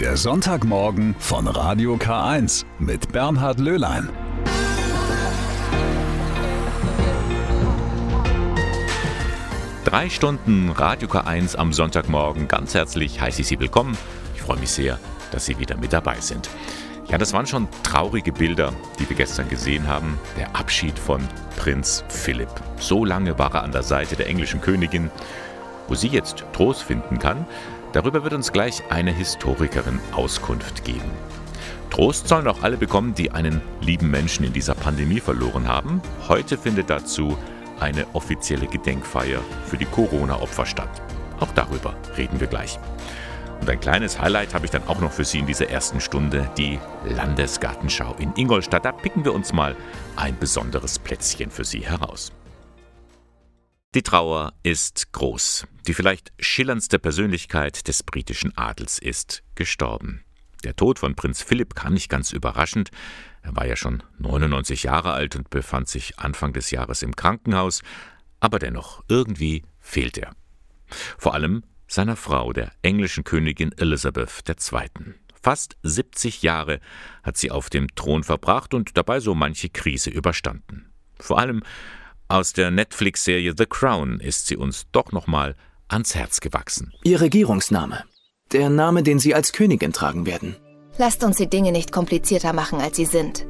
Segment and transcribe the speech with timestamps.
[0.00, 4.10] Der Sonntagmorgen von Radio K1 mit Bernhard Löhlein.
[9.86, 12.46] Drei Stunden Radio K1 am Sonntagmorgen.
[12.46, 13.96] Ganz herzlich heiße ich Sie willkommen.
[14.34, 14.98] Ich freue mich sehr,
[15.32, 16.50] dass Sie wieder mit dabei sind.
[17.08, 20.18] Ja, das waren schon traurige Bilder, die wir gestern gesehen haben.
[20.36, 21.26] Der Abschied von
[21.56, 22.50] Prinz Philipp.
[22.78, 25.10] So lange war er an der Seite der englischen Königin.
[25.88, 27.46] Wo sie jetzt Trost finden kann,
[27.96, 31.10] darüber wird uns gleich eine Historikerin Auskunft geben.
[31.88, 36.02] Trost sollen auch alle bekommen, die einen lieben Menschen in dieser Pandemie verloren haben.
[36.28, 37.38] Heute findet dazu
[37.80, 41.02] eine offizielle Gedenkfeier für die Corona-Opfer statt.
[41.40, 42.78] Auch darüber reden wir gleich.
[43.62, 46.50] Und ein kleines Highlight habe ich dann auch noch für Sie in dieser ersten Stunde,
[46.58, 46.78] die
[47.08, 48.84] Landesgartenschau in Ingolstadt.
[48.84, 49.74] Da picken wir uns mal
[50.16, 52.30] ein besonderes Plätzchen für Sie heraus.
[53.96, 55.66] Die Trauer ist groß.
[55.86, 60.22] Die vielleicht schillerndste Persönlichkeit des britischen Adels ist gestorben.
[60.64, 62.90] Der Tod von Prinz Philipp kam nicht ganz überraschend.
[63.40, 67.80] Er war ja schon 99 Jahre alt und befand sich Anfang des Jahres im Krankenhaus,
[68.38, 70.36] aber dennoch irgendwie fehlt er.
[71.16, 75.14] Vor allem seiner Frau, der englischen Königin Elizabeth II.
[75.40, 76.80] Fast 70 Jahre
[77.22, 80.92] hat sie auf dem Thron verbracht und dabei so manche Krise überstanden.
[81.18, 81.62] Vor allem
[82.28, 85.54] aus der Netflix-Serie The Crown ist sie uns doch nochmal
[85.88, 86.92] ans Herz gewachsen.
[87.04, 88.04] Ihr Regierungsname.
[88.52, 90.56] Der Name, den Sie als Königin tragen werden.
[90.98, 93.46] Lasst uns die Dinge nicht komplizierter machen, als sie sind.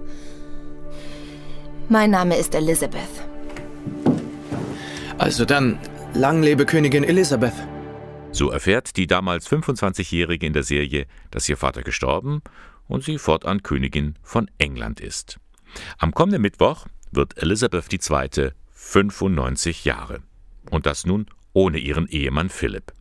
[1.88, 3.08] Mein Name ist Elizabeth.
[5.18, 5.78] Also dann,
[6.14, 7.54] lang lebe Königin Elizabeth.
[8.32, 12.42] So erfährt die damals 25-Jährige in der Serie, dass ihr Vater gestorben
[12.88, 15.38] und sie fortan Königin von England ist.
[15.98, 18.50] Am kommenden Mittwoch wird Elizabeth II.
[18.86, 20.20] 95 Jahre.
[20.70, 22.92] Und das nun ohne ihren Ehemann Philipp.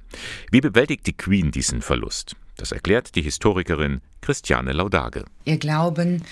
[0.52, 2.36] Wie bewältigt die Queen diesen Verlust?
[2.58, 5.25] Das erklärt die Historikerin Christiane Laudage.
[5.44, 6.23] Ihr Glauben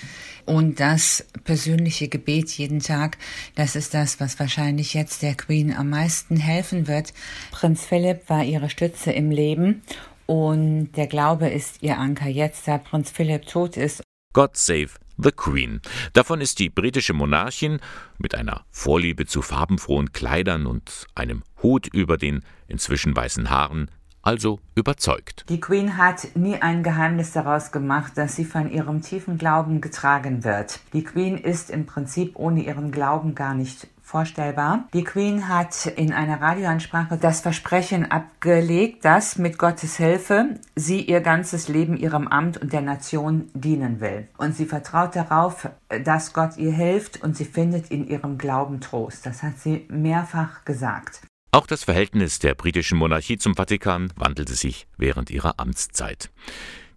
[0.46, 3.18] und das persönliche Gebet jeden Tag,
[3.54, 7.12] das ist das, was wahrscheinlich jetzt der Queen am meisten helfen wird.
[7.50, 9.82] Prinz Philipp war ihre Stütze im Leben
[10.26, 14.02] und der Glaube ist ihr Anker jetzt, da Prinz Philipp tot ist.
[14.32, 15.80] God save The Queen.
[16.12, 17.80] Davon ist die britische Monarchin
[18.18, 23.90] mit einer Vorliebe zu farbenfrohen Kleidern und einem Hut über den inzwischen weißen Haaren
[24.24, 25.44] also überzeugt.
[25.48, 30.44] Die Queen hat nie ein Geheimnis daraus gemacht, dass sie von ihrem tiefen Glauben getragen
[30.44, 30.80] wird.
[30.92, 34.84] Die Queen ist im Prinzip ohne ihren Glauben gar nicht vorstellbar.
[34.92, 41.20] Die Queen hat in einer Radioansprache das Versprechen abgelegt, dass mit Gottes Hilfe sie ihr
[41.20, 44.28] ganzes Leben ihrem Amt und der Nation dienen will.
[44.36, 45.68] Und sie vertraut darauf,
[46.04, 49.24] dass Gott ihr hilft und sie findet in ihrem Glauben Trost.
[49.24, 51.22] Das hat sie mehrfach gesagt.
[51.54, 56.32] Auch das Verhältnis der britischen Monarchie zum Vatikan wandelte sich während ihrer Amtszeit.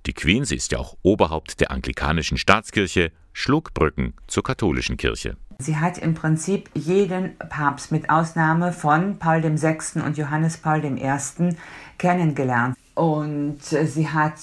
[0.07, 5.37] Die Queen, sie ist ja auch Oberhaupt der anglikanischen Staatskirche, schlug Brücken zur katholischen Kirche.
[5.59, 10.01] Sie hat im Prinzip jeden Papst mit Ausnahme von Paul VI.
[10.03, 11.55] und Johannes Paul I.
[11.99, 12.75] kennengelernt.
[12.95, 14.39] Und sie hat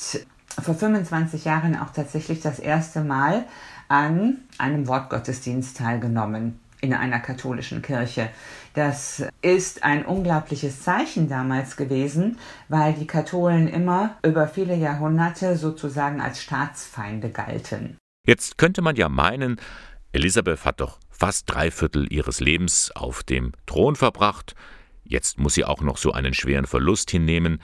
[0.62, 3.46] vor 25 Jahren auch tatsächlich das erste Mal
[3.88, 8.28] an einem Wortgottesdienst teilgenommen in einer katholischen Kirche.
[8.74, 16.20] Das ist ein unglaubliches Zeichen damals gewesen, weil die Katholen immer über viele Jahrhunderte sozusagen
[16.20, 17.98] als Staatsfeinde galten.
[18.26, 19.60] Jetzt könnte man ja meinen,
[20.12, 24.56] Elisabeth hat doch fast drei Viertel ihres Lebens auf dem Thron verbracht,
[25.04, 27.60] jetzt muss sie auch noch so einen schweren Verlust hinnehmen,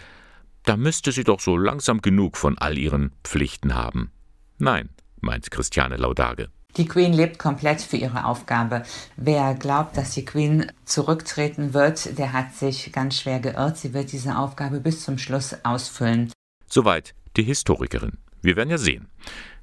[0.63, 4.13] da müsste sie doch so langsam genug von all ihren Pflichten haben.
[4.59, 6.51] Nein, meint Christiane Laudage.
[6.77, 8.85] Die Queen lebt komplett für ihre Aufgabe.
[9.17, 13.79] Wer glaubt, dass die Queen zurücktreten wird, der hat sich ganz schwer geirrt.
[13.79, 16.33] Sie wird diese Aufgabe bis zum Schluss ausfüllen.
[16.67, 18.19] Soweit die Historikerin.
[18.43, 19.09] Wir werden ja sehen.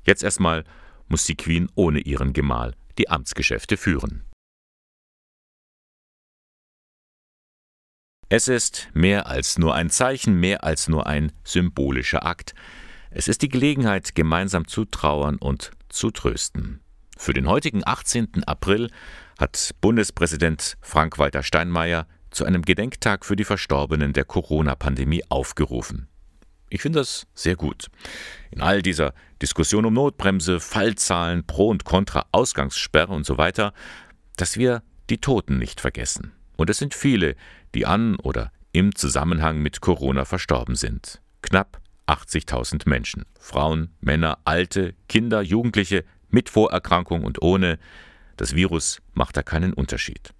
[0.05, 0.63] Jetzt erstmal
[1.07, 4.23] muss die Queen ohne ihren Gemahl die Amtsgeschäfte führen.
[8.29, 12.55] Es ist mehr als nur ein Zeichen, mehr als nur ein symbolischer Akt.
[13.09, 16.81] Es ist die Gelegenheit, gemeinsam zu trauern und zu trösten.
[17.17, 18.43] Für den heutigen 18.
[18.45, 18.91] April
[19.39, 26.07] hat Bundespräsident Frank-Walter Steinmeier zu einem Gedenktag für die Verstorbenen der Corona-Pandemie aufgerufen.
[26.69, 27.87] Ich finde das sehr gut.
[28.51, 33.73] In all dieser Diskussion um Notbremse, Fallzahlen, Pro und Contra, Ausgangssperre und so weiter,
[34.35, 36.33] dass wir die Toten nicht vergessen.
[36.55, 37.35] Und es sind viele,
[37.73, 41.19] die an oder im Zusammenhang mit Corona verstorben sind.
[41.41, 43.25] Knapp 80.000 Menschen.
[43.39, 47.79] Frauen, Männer, Alte, Kinder, Jugendliche, mit Vorerkrankung und ohne.
[48.35, 50.33] Das Virus macht da keinen Unterschied.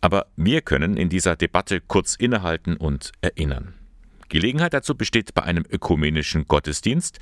[0.00, 3.74] Aber wir können in dieser Debatte kurz innehalten und erinnern.
[4.28, 7.18] Gelegenheit dazu besteht bei einem ökumenischen Gottesdienst.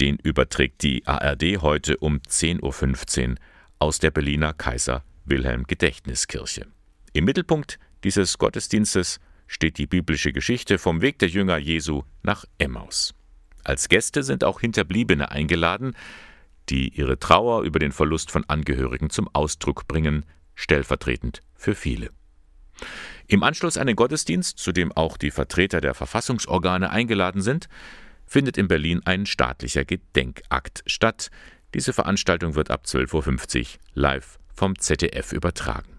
[0.00, 3.36] Den überträgt die ARD heute um 10.15 Uhr
[3.78, 6.66] aus der Berliner Kaiser Wilhelm Gedächtniskirche.
[7.12, 13.14] Im Mittelpunkt dieses Gottesdienstes steht die biblische Geschichte vom Weg der Jünger Jesu nach Emmaus.
[13.64, 15.94] Als Gäste sind auch Hinterbliebene eingeladen,
[16.72, 20.24] die ihre Trauer über den Verlust von Angehörigen zum Ausdruck bringen,
[20.54, 22.08] stellvertretend für viele.
[23.28, 27.68] Im Anschluss an den Gottesdienst, zu dem auch die Vertreter der Verfassungsorgane eingeladen sind,
[28.26, 31.30] findet in Berlin ein staatlicher Gedenkakt statt.
[31.74, 35.98] Diese Veranstaltung wird ab 12.50 Uhr live vom ZDF übertragen.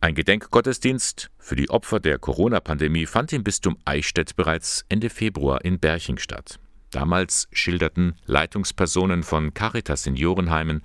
[0.00, 5.78] Ein Gedenkgottesdienst für die Opfer der Corona-Pandemie fand im Bistum Eichstätt bereits Ende Februar in
[5.78, 6.58] Berching statt.
[6.90, 10.82] Damals schilderten Leitungspersonen von Caritas Seniorenheimen,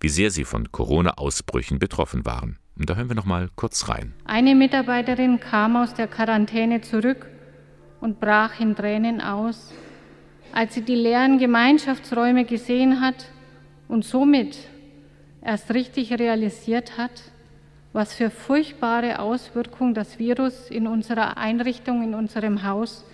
[0.00, 2.58] wie sehr sie von Corona-Ausbrüchen betroffen waren.
[2.78, 4.14] Und da hören wir noch mal kurz rein.
[4.24, 7.26] Eine Mitarbeiterin kam aus der Quarantäne zurück
[8.00, 9.72] und brach in Tränen aus,
[10.52, 13.26] als sie die leeren Gemeinschaftsräume gesehen hat
[13.88, 14.56] und somit
[15.42, 17.22] erst richtig realisiert hat,
[17.92, 23.04] was für furchtbare Auswirkungen das Virus in unserer Einrichtung, in unserem Haus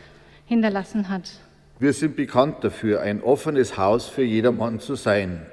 [0.45, 1.41] hinterlassen hat.
[1.79, 5.45] Wir sind bekannt dafür, ein offenes Haus für jedermann zu sein.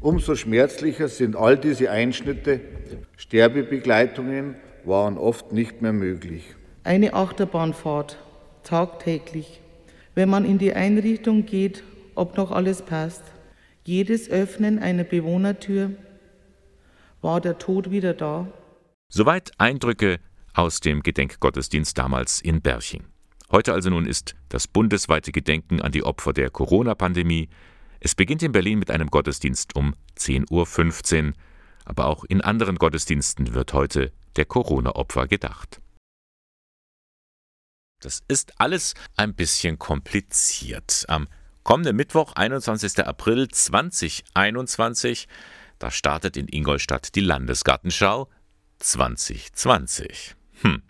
[0.00, 2.60] Umso schmerzlicher sind all diese Einschnitte.
[3.16, 6.54] Sterbebegleitungen waren oft nicht mehr möglich.
[6.82, 8.18] Eine Achterbahnfahrt,
[8.62, 9.62] tagtäglich.
[10.14, 11.82] Wenn man in die Einrichtung geht,
[12.14, 13.24] ob noch alles passt.
[13.84, 15.92] Jedes Öffnen einer Bewohnertür,
[17.22, 18.48] war der Tod wieder da.
[19.08, 20.20] Soweit Eindrücke
[20.52, 23.04] aus dem Gedenkgottesdienst damals in Berching.
[23.54, 27.48] Heute also nun ist das bundesweite Gedenken an die Opfer der Corona-Pandemie.
[28.00, 31.32] Es beginnt in Berlin mit einem Gottesdienst um 10.15 Uhr,
[31.84, 35.80] aber auch in anderen Gottesdiensten wird heute der Corona-Opfer gedacht.
[38.00, 41.04] Das ist alles ein bisschen kompliziert.
[41.06, 41.28] Am
[41.62, 43.06] kommenden Mittwoch, 21.
[43.06, 45.28] April 2021,
[45.78, 48.28] da startet in Ingolstadt die Landesgartenschau
[48.80, 50.34] 2020.
[50.62, 50.82] Hm,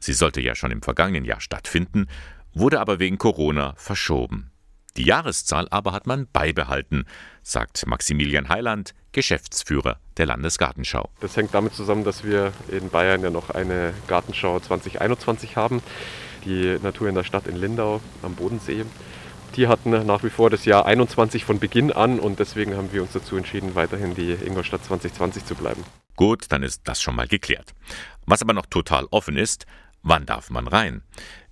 [0.00, 2.08] sie sollte ja schon im vergangenen Jahr stattfinden,
[2.52, 4.50] wurde aber wegen Corona verschoben.
[4.96, 7.04] Die Jahreszahl aber hat man beibehalten,
[7.42, 11.08] sagt Maximilian Heiland, Geschäftsführer der Landesgartenschau.
[11.20, 15.82] Das hängt damit zusammen, dass wir in Bayern ja noch eine Gartenschau 2021 haben,
[16.44, 18.84] die Natur in der Stadt in Lindau am Bodensee.
[19.56, 23.02] Die hatten nach wie vor das Jahr 21 von Beginn an und deswegen haben wir
[23.02, 25.84] uns dazu entschieden, weiterhin die Ingolstadt 2020 zu bleiben.
[26.14, 27.74] Gut, dann ist das schon mal geklärt.
[28.26, 29.66] Was aber noch total offen ist,
[30.02, 31.02] wann darf man rein?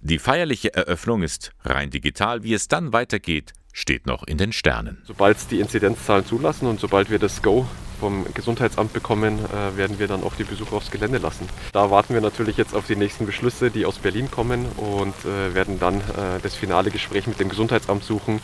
[0.01, 2.43] Die feierliche Eröffnung ist rein digital.
[2.43, 5.03] Wie es dann weitergeht, steht noch in den Sternen.
[5.05, 7.67] Sobald es die Inzidenzzahlen zulassen und sobald wir das Go
[8.01, 11.49] vom Gesundheitsamt bekommen, äh, werden wir dann auch die Besucher aufs Gelände lassen.
[11.73, 15.55] Da warten wir natürlich jetzt auf die nächsten Beschlüsse, die aus Berlin kommen und äh,
[15.55, 18.41] werden dann äh, das finale Gespräch mit dem Gesundheitsamt suchen,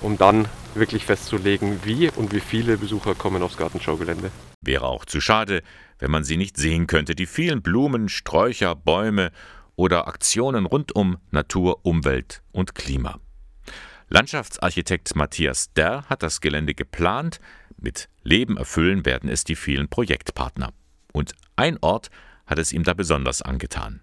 [0.00, 4.30] um dann wirklich festzulegen, wie und wie viele Besucher kommen aufs Gartenschaugelände.
[4.66, 5.62] Wäre auch zu schade,
[6.00, 7.14] wenn man sie nicht sehen könnte.
[7.14, 9.30] Die vielen Blumen, Sträucher, Bäume
[9.76, 13.20] oder Aktionen rund um Natur, Umwelt und Klima.
[14.08, 17.38] Landschaftsarchitekt Matthias Derr hat das Gelände geplant.
[17.76, 20.72] Mit Leben erfüllen werden es die vielen Projektpartner.
[21.12, 22.10] Und ein Ort
[22.46, 24.00] hat es ihm da besonders angetan.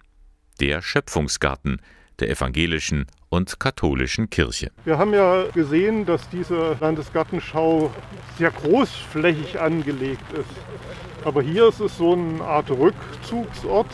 [0.61, 1.81] Der Schöpfungsgarten
[2.19, 4.71] der evangelischen und katholischen Kirche.
[4.85, 7.91] Wir haben ja gesehen, dass diese Landesgartenschau
[8.37, 11.25] sehr großflächig angelegt ist.
[11.25, 13.87] Aber hier ist es so eine Art Rückzugsort,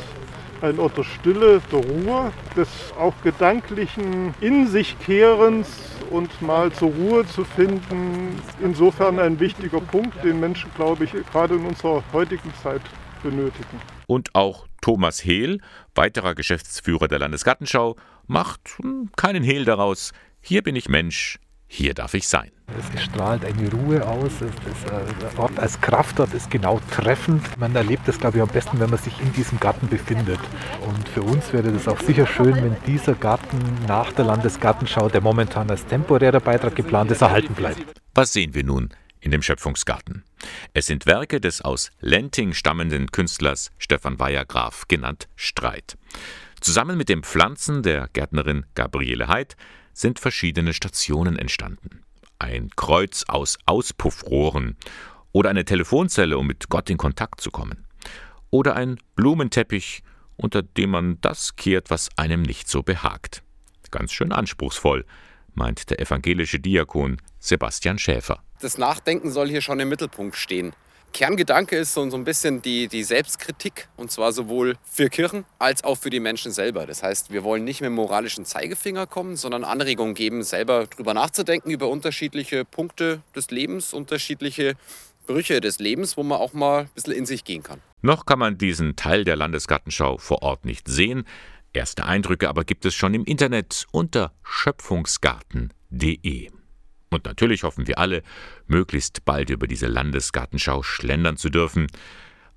[0.61, 2.67] ein Ort der Stille, der Ruhe, des
[2.99, 5.69] auch gedanklichen In sich Kehrens
[6.09, 8.41] und mal zur Ruhe zu finden.
[8.61, 12.81] Insofern ein wichtiger Punkt, den Menschen, glaube ich, gerade in unserer heutigen Zeit
[13.21, 13.81] benötigen.
[14.07, 15.59] Und auch Thomas Hehl,
[15.95, 17.95] weiterer Geschäftsführer der Landesgartenschau,
[18.27, 18.77] macht
[19.15, 20.11] keinen Hehl daraus.
[20.41, 22.51] Hier bin ich Mensch, hier darf ich sein.
[22.95, 24.31] Es strahlt eine Ruhe aus.
[25.19, 27.43] Das Ort als Kraftort ist genau treffend.
[27.59, 30.39] Man erlebt das, glaube ich, am besten, wenn man sich in diesem Garten befindet.
[30.87, 33.57] Und für uns wäre das auch sicher schön, wenn dieser Garten
[33.87, 37.83] nach der Landesgartenschau, der momentan als temporärer Beitrag geplant ist, erhalten bleibt.
[38.15, 38.89] Was sehen wir nun
[39.21, 40.23] in dem Schöpfungsgarten?
[40.73, 45.97] Es sind Werke des aus Lenting stammenden Künstlers Stefan Weiergraf, genannt Streit.
[46.61, 49.55] Zusammen mit den Pflanzen der Gärtnerin Gabriele Heid
[49.93, 52.03] sind verschiedene Stationen entstanden.
[52.37, 54.77] Ein Kreuz aus Auspuffrohren
[55.31, 57.85] oder eine Telefonzelle, um mit Gott in Kontakt zu kommen.
[58.49, 60.03] Oder ein Blumenteppich,
[60.35, 63.43] unter dem man das kehrt, was einem nicht so behagt.
[63.91, 65.05] Ganz schön anspruchsvoll,
[65.53, 68.43] meint der evangelische Diakon Sebastian Schäfer.
[68.61, 70.73] Das Nachdenken soll hier schon im Mittelpunkt stehen.
[71.11, 75.83] Kerngedanke ist so, so ein bisschen die, die Selbstkritik und zwar sowohl für Kirchen als
[75.83, 76.85] auch für die Menschen selber.
[76.85, 81.13] Das heißt, wir wollen nicht mit dem moralischen Zeigefinger kommen, sondern Anregungen geben, selber drüber
[81.13, 84.75] nachzudenken über unterschiedliche Punkte des Lebens, unterschiedliche
[85.25, 87.81] Brüche des Lebens, wo man auch mal ein bisschen in sich gehen kann.
[88.01, 91.25] Noch kann man diesen Teil der Landesgartenschau vor Ort nicht sehen.
[91.73, 96.49] Erste Eindrücke aber gibt es schon im Internet unter schöpfungsgarten.de.
[97.09, 98.21] Und natürlich hoffen wir alle,
[98.67, 101.87] möglichst bald über diese Landesgartenschau schlendern zu dürfen.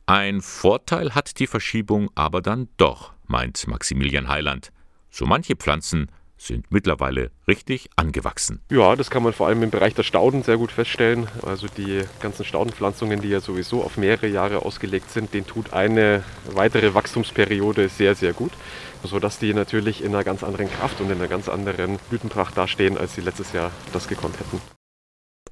[0.06, 4.72] Ein Vorteil hat die Verschiebung aber dann doch, meint Maximilian Heiland.
[5.10, 6.08] So manche Pflanzen
[6.46, 8.60] sind mittlerweile richtig angewachsen.
[8.70, 11.28] Ja, das kann man vor allem im Bereich der Stauden sehr gut feststellen.
[11.42, 16.24] Also die ganzen Staudenpflanzungen, die ja sowieso auf mehrere Jahre ausgelegt sind, denen tut eine
[16.50, 18.52] weitere Wachstumsperiode sehr, sehr gut,
[19.02, 22.98] sodass die natürlich in einer ganz anderen Kraft und in einer ganz anderen Blütenpracht dastehen,
[22.98, 24.60] als sie letztes Jahr das gekonnt hätten.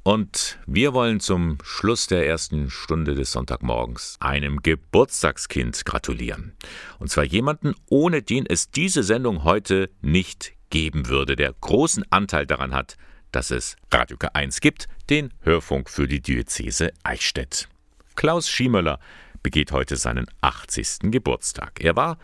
[0.03, 6.57] Und wir wollen zum Schluss der ersten Stunde des Sonntagmorgens einem Geburtstagskind gratulieren.
[6.99, 12.47] Und zwar jemanden, ohne den es diese Sendung heute nicht geben würde, der großen Anteil
[12.47, 12.97] daran hat,
[13.33, 17.69] dass es Radio K1 gibt, den Hörfunk für die Diözese Eichstätt.
[18.17, 18.99] Klaus Schiemöller
[19.43, 21.11] begeht heute seinen 80.
[21.11, 21.81] Geburtstag.
[21.81, 22.19] Er war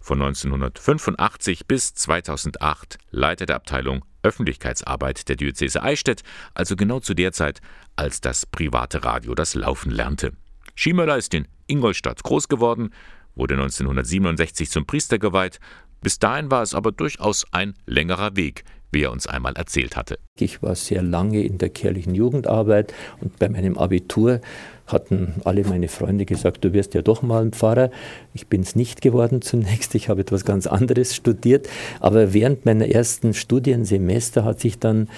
[0.00, 6.22] von 1985 bis 2008 Leiter der Abteilung Öffentlichkeitsarbeit der Diözese Eichstätt,
[6.54, 7.60] also genau zu der Zeit,
[7.94, 10.32] als das private Radio das Laufen lernte.
[10.74, 12.92] Schiemöller ist in Ingolstadt groß geworden,
[13.34, 15.60] wurde 1967 zum Priester geweiht
[16.06, 20.20] bis dahin war es aber durchaus ein längerer Weg, wie er uns einmal erzählt hatte.
[20.38, 24.40] Ich war sehr lange in der kirchlichen Jugendarbeit und bei meinem Abitur
[24.86, 27.90] hatten alle meine Freunde gesagt, du wirst ja doch mal ein Pfarrer.
[28.34, 32.86] Ich bin es nicht geworden zunächst, ich habe etwas ganz anderes studiert, aber während meiner
[32.86, 35.08] ersten Studiensemester hat sich dann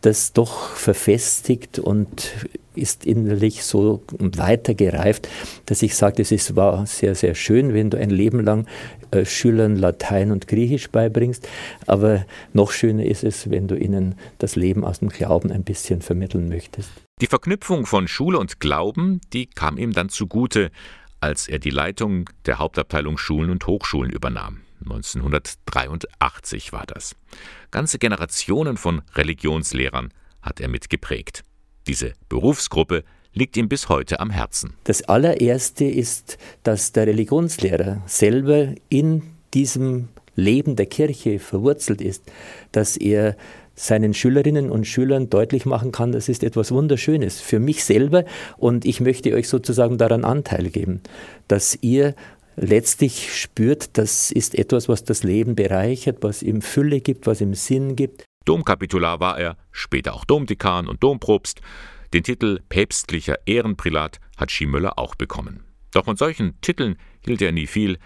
[0.00, 2.32] das doch verfestigt und
[2.74, 5.28] ist innerlich so weiter gereift,
[5.66, 8.66] dass ich sagte, es war sehr, sehr schön, wenn du ein Leben lang
[9.10, 11.48] äh, Schülern Latein und Griechisch beibringst,
[11.86, 16.02] aber noch schöner ist es, wenn du ihnen das Leben aus dem Glauben ein bisschen
[16.02, 16.90] vermitteln möchtest.
[17.20, 20.70] Die Verknüpfung von Schule und Glauben, die kam ihm dann zugute,
[21.20, 24.60] als er die Leitung der Hauptabteilung Schulen und Hochschulen übernahm.
[24.82, 27.16] 1983 war das.
[27.70, 31.42] Ganze Generationen von Religionslehrern hat er mitgeprägt.
[31.86, 34.74] Diese Berufsgruppe liegt ihm bis heute am Herzen.
[34.84, 39.22] Das allererste ist, dass der Religionslehrer selber in
[39.54, 42.22] diesem Leben der Kirche verwurzelt ist,
[42.72, 43.36] dass er
[43.74, 48.24] seinen Schülerinnen und Schülern deutlich machen kann, das ist etwas Wunderschönes für mich selber
[48.56, 51.00] und ich möchte euch sozusagen daran Anteil geben,
[51.46, 52.14] dass ihr
[52.60, 57.54] letztlich spürt, das ist etwas, was das Leben bereichert, was ihm Fülle gibt, was ihm
[57.54, 58.24] Sinn gibt.
[58.44, 61.60] Domkapitular war er, später auch Domdekan und Dompropst.
[62.14, 65.64] Den Titel päpstlicher Ehrenprälat hat Schiemöller auch bekommen.
[65.92, 67.98] Doch von solchen Titeln hielt er nie viel,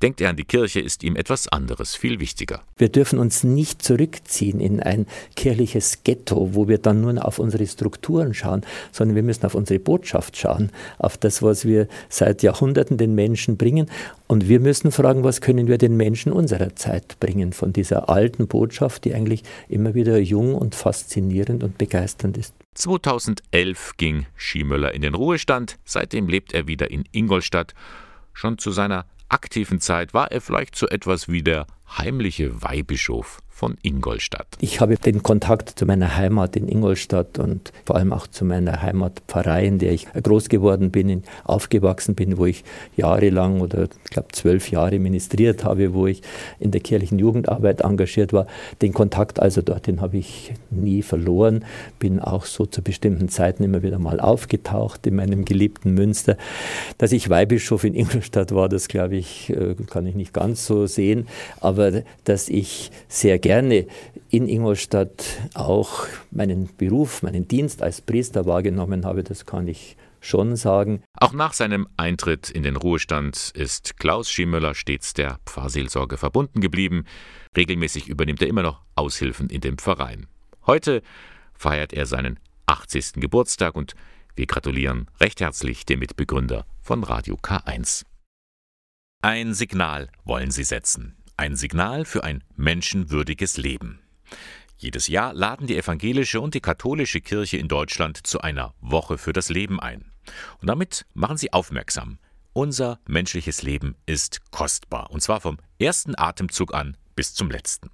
[0.00, 2.62] Denkt er an die Kirche, ist ihm etwas anderes viel wichtiger.
[2.76, 7.66] Wir dürfen uns nicht zurückziehen in ein kirchliches Ghetto, wo wir dann nur auf unsere
[7.66, 8.62] Strukturen schauen,
[8.92, 13.56] sondern wir müssen auf unsere Botschaft schauen, auf das, was wir seit Jahrhunderten den Menschen
[13.56, 13.90] bringen.
[14.28, 18.46] Und wir müssen fragen, was können wir den Menschen unserer Zeit bringen von dieser alten
[18.46, 22.54] Botschaft, die eigentlich immer wieder jung und faszinierend und begeisternd ist.
[22.74, 27.74] 2011 ging Schiemöller in den Ruhestand, seitdem lebt er wieder in Ingolstadt.
[28.32, 31.66] Schon zu seiner aktiven Zeit war er vielleicht so etwas wie der
[31.96, 34.46] heimliche Weihbischof von Ingolstadt.
[34.60, 38.82] Ich habe den Kontakt zu meiner Heimat in Ingolstadt und vor allem auch zu meiner
[38.82, 42.62] Heimatpfarrei, in der ich groß geworden bin, aufgewachsen bin, wo ich
[42.96, 46.22] jahrelang oder ich glaube zwölf Jahre ministriert habe, wo ich
[46.60, 48.46] in der kirchlichen Jugendarbeit engagiert war.
[48.80, 51.64] Den Kontakt also dorthin habe ich nie verloren,
[51.98, 56.36] bin auch so zu bestimmten Zeiten immer wieder mal aufgetaucht in meinem geliebten Münster.
[56.98, 60.86] Dass ich Weihbischof in Ingolstadt war, das glaube ich, äh, kann ich nicht ganz so
[60.86, 61.26] sehen,
[61.60, 63.86] aber dass ich sehr gerne
[64.28, 65.24] in Ingolstadt
[65.54, 71.02] auch meinen Beruf, meinen Dienst als Priester wahrgenommen habe, das kann ich schon sagen.
[71.18, 77.06] Auch nach seinem Eintritt in den Ruhestand ist Klaus Schiemöller stets der Pfarrseelsorge verbunden geblieben.
[77.56, 80.26] Regelmäßig übernimmt er immer noch Aushilfen in dem Verein.
[80.66, 81.00] Heute
[81.54, 83.14] feiert er seinen 80.
[83.14, 83.94] Geburtstag und
[84.36, 88.04] wir gratulieren recht herzlich dem Mitbegründer von Radio K1.
[89.22, 91.16] Ein Signal wollen Sie setzen.
[91.38, 94.00] Ein Signal für ein menschenwürdiges Leben.
[94.76, 99.32] Jedes Jahr laden die evangelische und die katholische Kirche in Deutschland zu einer Woche für
[99.32, 100.10] das Leben ein.
[100.60, 102.18] Und damit machen sie aufmerksam.
[102.54, 107.92] Unser menschliches Leben ist kostbar, und zwar vom ersten Atemzug an bis zum letzten.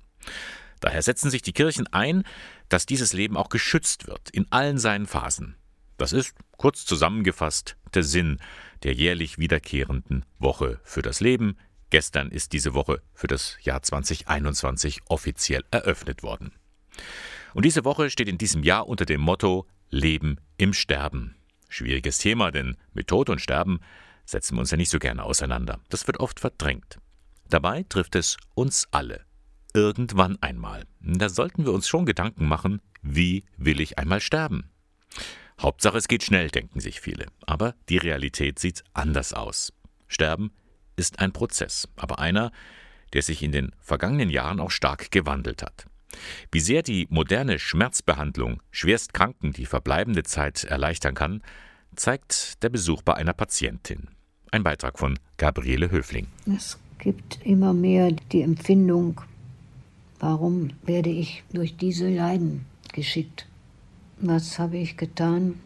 [0.80, 2.24] Daher setzen sich die Kirchen ein,
[2.70, 5.54] dass dieses Leben auch geschützt wird in allen seinen Phasen.
[5.98, 8.38] Das ist, kurz zusammengefasst, der Sinn
[8.84, 11.58] der jährlich wiederkehrenden Woche für das Leben.
[11.94, 16.50] Gestern ist diese Woche für das Jahr 2021 offiziell eröffnet worden.
[17.54, 21.36] Und diese Woche steht in diesem Jahr unter dem Motto Leben im Sterben.
[21.68, 23.78] Schwieriges Thema, denn mit Tod und Sterben
[24.24, 25.78] setzen wir uns ja nicht so gerne auseinander.
[25.88, 26.98] Das wird oft verdrängt.
[27.48, 29.24] Dabei trifft es uns alle.
[29.72, 30.86] Irgendwann einmal.
[30.98, 34.68] Da sollten wir uns schon Gedanken machen, wie will ich einmal sterben?
[35.60, 37.26] Hauptsache es geht schnell, denken sich viele.
[37.46, 39.72] Aber die Realität sieht anders aus.
[40.08, 40.50] Sterben
[40.96, 42.52] ist ein Prozess, aber einer,
[43.12, 45.86] der sich in den vergangenen Jahren auch stark gewandelt hat.
[46.52, 51.42] Wie sehr die moderne Schmerzbehandlung Schwerstkranken die verbleibende Zeit erleichtern kann,
[51.96, 54.08] zeigt der Besuch bei einer Patientin.
[54.50, 56.28] Ein Beitrag von Gabriele Höfling.
[56.46, 59.20] Es gibt immer mehr die Empfindung,
[60.20, 63.46] warum werde ich durch diese Leiden geschickt?
[64.18, 65.60] Was habe ich getan,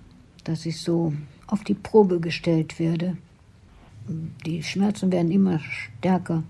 [0.44, 1.12] dass ich so
[1.46, 3.16] auf die Probe gestellt werde?
[4.46, 6.42] Die Schmerzen werden immer stärker.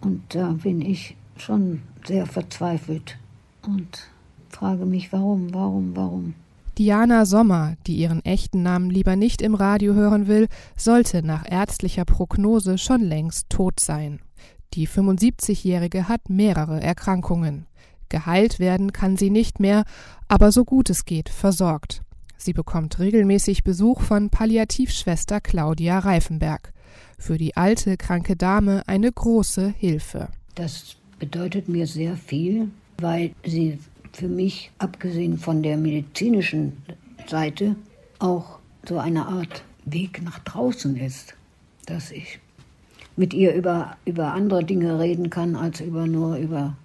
[0.00, 3.16] Und da bin ich schon sehr verzweifelt
[3.62, 4.08] und
[4.50, 6.34] frage mich, warum, warum, warum.
[6.76, 12.04] Diana Sommer, die ihren echten Namen lieber nicht im Radio hören will, sollte nach ärztlicher
[12.04, 14.20] Prognose schon längst tot sein.
[14.74, 17.66] Die 75-Jährige hat mehrere Erkrankungen.
[18.08, 19.84] Geheilt werden kann sie nicht mehr,
[20.28, 22.02] aber so gut es geht, versorgt.
[22.44, 26.74] Sie bekommt regelmäßig Besuch von Palliativschwester Claudia Reifenberg.
[27.18, 30.28] Für die alte, kranke Dame eine große Hilfe.
[30.54, 33.78] Das bedeutet mir sehr viel, weil sie
[34.12, 36.76] für mich, abgesehen von der medizinischen
[37.26, 37.76] Seite,
[38.18, 41.34] auch so eine Art Weg nach draußen ist,
[41.86, 42.40] dass ich
[43.16, 46.76] mit ihr über, über andere Dinge reden kann, als über nur über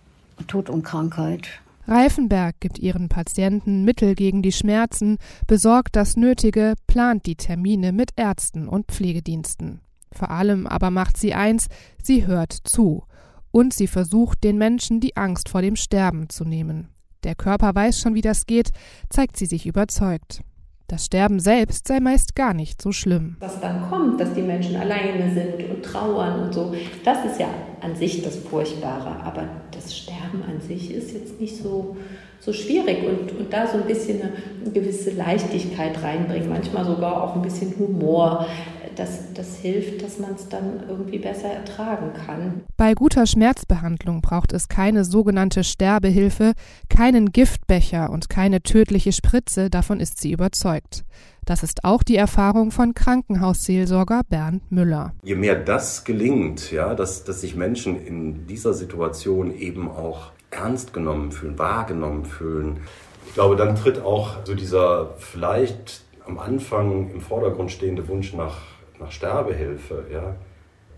[0.47, 1.49] Tod und Krankheit.
[1.89, 5.17] Reifenberg gibt ihren Patienten Mittel gegen die Schmerzen,
[5.47, 9.81] besorgt das Nötige, plant die Termine mit Ärzten und Pflegediensten.
[10.11, 11.67] Vor allem aber macht sie eins,
[12.01, 13.03] sie hört zu.
[13.51, 16.89] Und sie versucht, den Menschen die Angst vor dem Sterben zu nehmen.
[17.23, 18.69] Der Körper weiß schon, wie das geht,
[19.09, 20.41] zeigt sie sich überzeugt.
[20.89, 23.37] Das Sterben selbst sei meist gar nicht so schlimm.
[23.39, 26.73] Was dann kommt, dass die Menschen alleine sind und trauern und so,
[27.05, 27.47] das ist ja
[27.81, 29.23] an sich das Furchtbare.
[29.23, 31.95] Aber das Sterben an sich ist jetzt nicht so,
[32.39, 37.35] so schwierig und, und da so ein bisschen eine, gewisse Leichtigkeit reinbringen, manchmal sogar auch
[37.35, 38.47] ein bisschen Humor
[38.95, 42.61] das, das hilft, dass man es dann irgendwie besser ertragen kann.
[42.77, 46.53] Bei guter Schmerzbehandlung braucht es keine sogenannte Sterbehilfe,
[46.89, 51.03] keinen Giftbecher und keine tödliche Spritze, davon ist sie überzeugt.
[51.45, 55.13] Das ist auch die Erfahrung von Krankenhausseelsorger Bernd Müller.
[55.23, 60.93] Je mehr das gelingt, ja, dass, dass sich Menschen in dieser Situation eben auch ernst
[60.93, 62.81] genommen fühlen, wahrgenommen fühlen,
[63.29, 68.57] ich glaube, dann tritt auch so dieser vielleicht am Anfang im Vordergrund stehende Wunsch nach
[68.99, 70.35] nach Sterbehilfe, ja,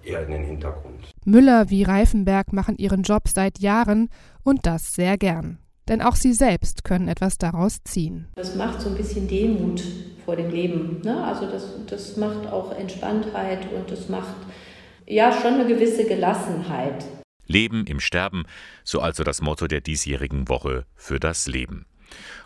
[0.04, 1.12] eher in den Hintergrund.
[1.26, 4.10] Müller wie Reifenberg machen ihren Job seit Jahren
[4.44, 5.60] und das sehr gern.
[5.88, 8.28] Denn auch sie selbst können etwas daraus ziehen.
[8.36, 9.84] Das macht so ein bisschen Demut
[10.26, 11.02] vor dem Leben.
[11.04, 11.24] Ne?
[11.24, 14.36] Also das, das macht auch Entspanntheit und das macht
[15.06, 17.06] ja schon eine gewisse Gelassenheit.
[17.46, 18.46] Leben im Sterben,
[18.84, 21.86] so also das Motto der diesjährigen Woche für das Leben.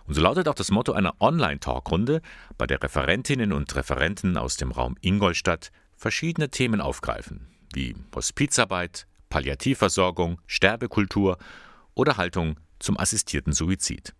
[0.06, 2.21] Und so lautet auch das Motto einer Online-Talkrunde,
[2.58, 10.41] bei der Referentinnen und Referenten aus dem Raum Ingolstadt verschiedene Themen aufgreifen, wie Hospizarbeit, Palliativversorgung,
[10.47, 11.38] Sterbekultur
[11.93, 14.13] oder Haltung zum assistierten Suizid.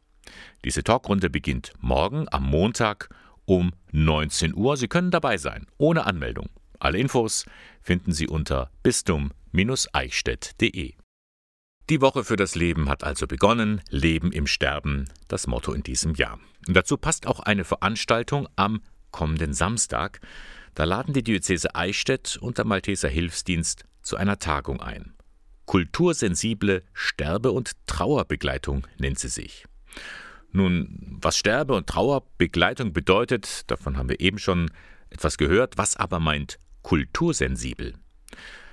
[0.63, 3.10] Diese Talkrunde beginnt morgen am Montag
[3.45, 4.77] um 19 Uhr.
[4.77, 6.49] Sie können dabei sein, ohne Anmeldung.
[6.79, 7.45] Alle Infos
[7.81, 10.95] finden Sie unter bistum-eichstätt.de.
[11.89, 13.80] Die Woche für das Leben hat also begonnen.
[13.91, 16.39] Leben im Sterben, das Motto in diesem Jahr.
[16.67, 20.19] Und dazu passt auch eine Veranstaltung am kommenden Samstag.
[20.74, 25.13] Da laden die Diözese Eichstätt und der Malteser Hilfsdienst zu einer Tagung ein.
[25.67, 29.65] Kultursensible Sterbe- und Trauerbegleitung nennt sie sich.
[30.52, 34.71] Nun, was Sterbe- und Trauerbegleitung bedeutet, davon haben wir eben schon
[35.12, 35.78] etwas gehört.
[35.78, 37.93] Was aber meint kultursensibel?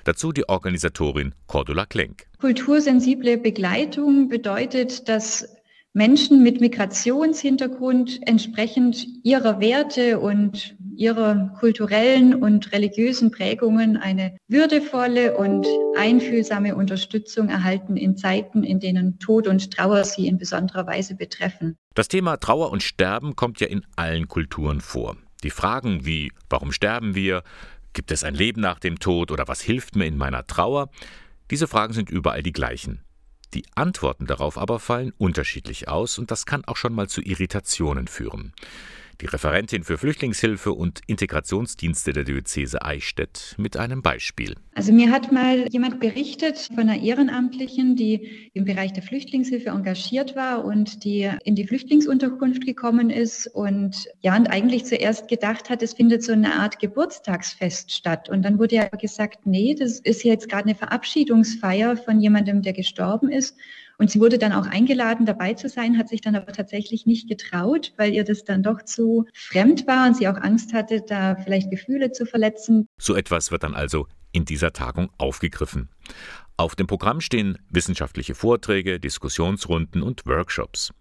[0.05, 2.27] Dazu die Organisatorin Cordula Klenk.
[2.41, 5.49] Kultursensible Begleitung bedeutet, dass
[5.95, 15.67] Menschen mit Migrationshintergrund entsprechend ihrer Werte und ihrer kulturellen und religiösen Prägungen eine würdevolle und
[15.97, 21.77] einfühlsame Unterstützung erhalten in Zeiten, in denen Tod und Trauer sie in besonderer Weise betreffen.
[21.95, 25.17] Das Thema Trauer und Sterben kommt ja in allen Kulturen vor.
[25.45, 27.43] Die Fragen wie warum sterben wir,
[27.93, 30.91] Gibt es ein Leben nach dem Tod oder was hilft mir in meiner Trauer?
[31.51, 33.03] Diese Fragen sind überall die gleichen.
[33.55, 38.09] Die Antworten darauf aber fallen unterschiedlich aus und das kann auch schon mal zu Irritationen
[38.09, 38.55] führen.
[39.21, 44.57] Die Referentin für Flüchtlingshilfe und Integrationsdienste der Diözese Eichstätt mit einem Beispiel.
[44.75, 50.35] Also mir hat mal jemand berichtet von einer Ehrenamtlichen, die im Bereich der Flüchtlingshilfe engagiert
[50.35, 55.83] war und die in die Flüchtlingsunterkunft gekommen ist und ja, und eigentlich zuerst gedacht hat,
[55.83, 58.29] es findet so eine Art Geburtstagsfest statt.
[58.29, 62.73] Und dann wurde ja gesagt, nee, das ist jetzt gerade eine Verabschiedungsfeier von jemandem, der
[62.73, 63.57] gestorben ist.
[63.99, 67.29] Und sie wurde dann auch eingeladen, dabei zu sein, hat sich dann aber tatsächlich nicht
[67.29, 71.37] getraut, weil ihr das dann doch zu fremd war und sie auch Angst hatte, da
[71.37, 72.89] vielleicht Gefühle zu verletzen.
[72.99, 75.89] So etwas wird dann also in dieser Tagung aufgegriffen.
[76.57, 80.93] Auf dem Programm stehen wissenschaftliche Vorträge, Diskussionsrunden und Workshops.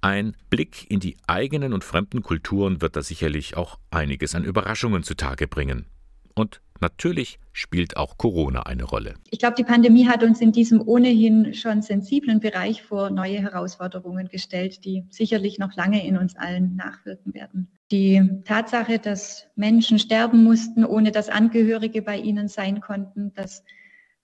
[0.00, 5.04] Ein Blick in die eigenen und fremden Kulturen wird da sicherlich auch einiges an Überraschungen
[5.04, 5.86] zutage bringen.
[6.34, 9.14] Und Natürlich spielt auch Corona eine Rolle.
[9.30, 14.26] Ich glaube, die Pandemie hat uns in diesem ohnehin schon sensiblen Bereich vor neue Herausforderungen
[14.26, 17.70] gestellt, die sicherlich noch lange in uns allen nachwirken werden.
[17.92, 23.62] Die Tatsache, dass Menschen sterben mussten, ohne dass Angehörige bei ihnen sein konnten, dass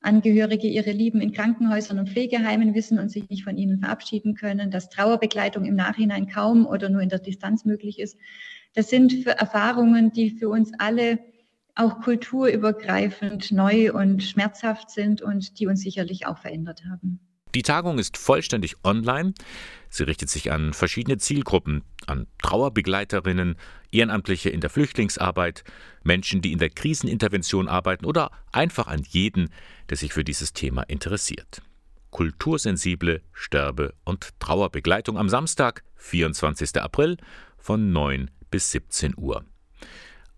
[0.01, 4.73] Angehörige ihre Lieben in Krankenhäusern und Pflegeheimen wissen und sich nicht von ihnen verabschieden können,
[4.73, 8.19] dass Trauerbegleitung im Nachhinein kaum oder nur in der Distanz möglich ist.
[8.75, 11.21] Das sind Erfahrungen, die für uns alle
[11.79, 17.21] auch kulturübergreifend neu und schmerzhaft sind und die uns sicherlich auch verändert haben.
[17.55, 19.33] Die Tagung ist vollständig online.
[19.89, 23.57] Sie richtet sich an verschiedene Zielgruppen, an Trauerbegleiterinnen,
[23.91, 25.65] Ehrenamtliche in der Flüchtlingsarbeit,
[26.03, 29.49] Menschen, die in der Krisenintervention arbeiten oder einfach an jeden,
[29.89, 31.63] der sich für dieses Thema interessiert.
[32.11, 36.81] Kultursensible Sterbe- und Trauerbegleitung am Samstag, 24.
[36.83, 37.17] April
[37.57, 39.45] von 9 bis 17 Uhr.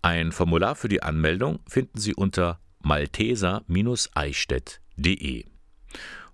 [0.03, 5.45] Ein Formular für die Anmeldung finden Sie unter malteser-eichstätt.de.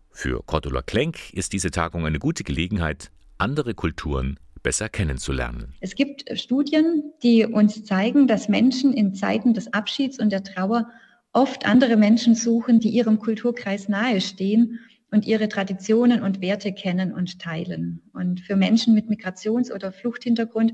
[0.09, 5.73] Für Cordula Klenk ist diese Tagung eine gute Gelegenheit, andere Kulturen besser kennenzulernen.
[5.81, 10.89] Es gibt Studien, die uns zeigen, dass Menschen in Zeiten des Abschieds und der Trauer
[11.33, 14.79] oft andere Menschen suchen, die ihrem Kulturkreis nahestehen
[15.11, 18.01] und ihre Traditionen und Werte kennen und teilen.
[18.13, 20.71] Und für Menschen mit Migrations- oder Fluchthintergrund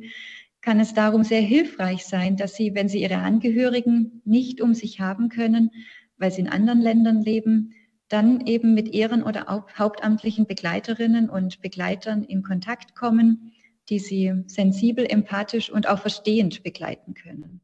[0.63, 5.01] kann es darum sehr hilfreich sein, dass sie, wenn sie ihre Angehörigen nicht um sich
[5.01, 5.69] haben können,
[6.17, 7.73] weil sie in anderen Ländern leben,
[8.07, 9.45] dann eben mit Ehren- oder
[9.77, 13.51] hauptamtlichen Begleiterinnen und Begleitern in Kontakt kommen,
[13.89, 17.59] die sie sensibel, empathisch und auch verstehend begleiten können.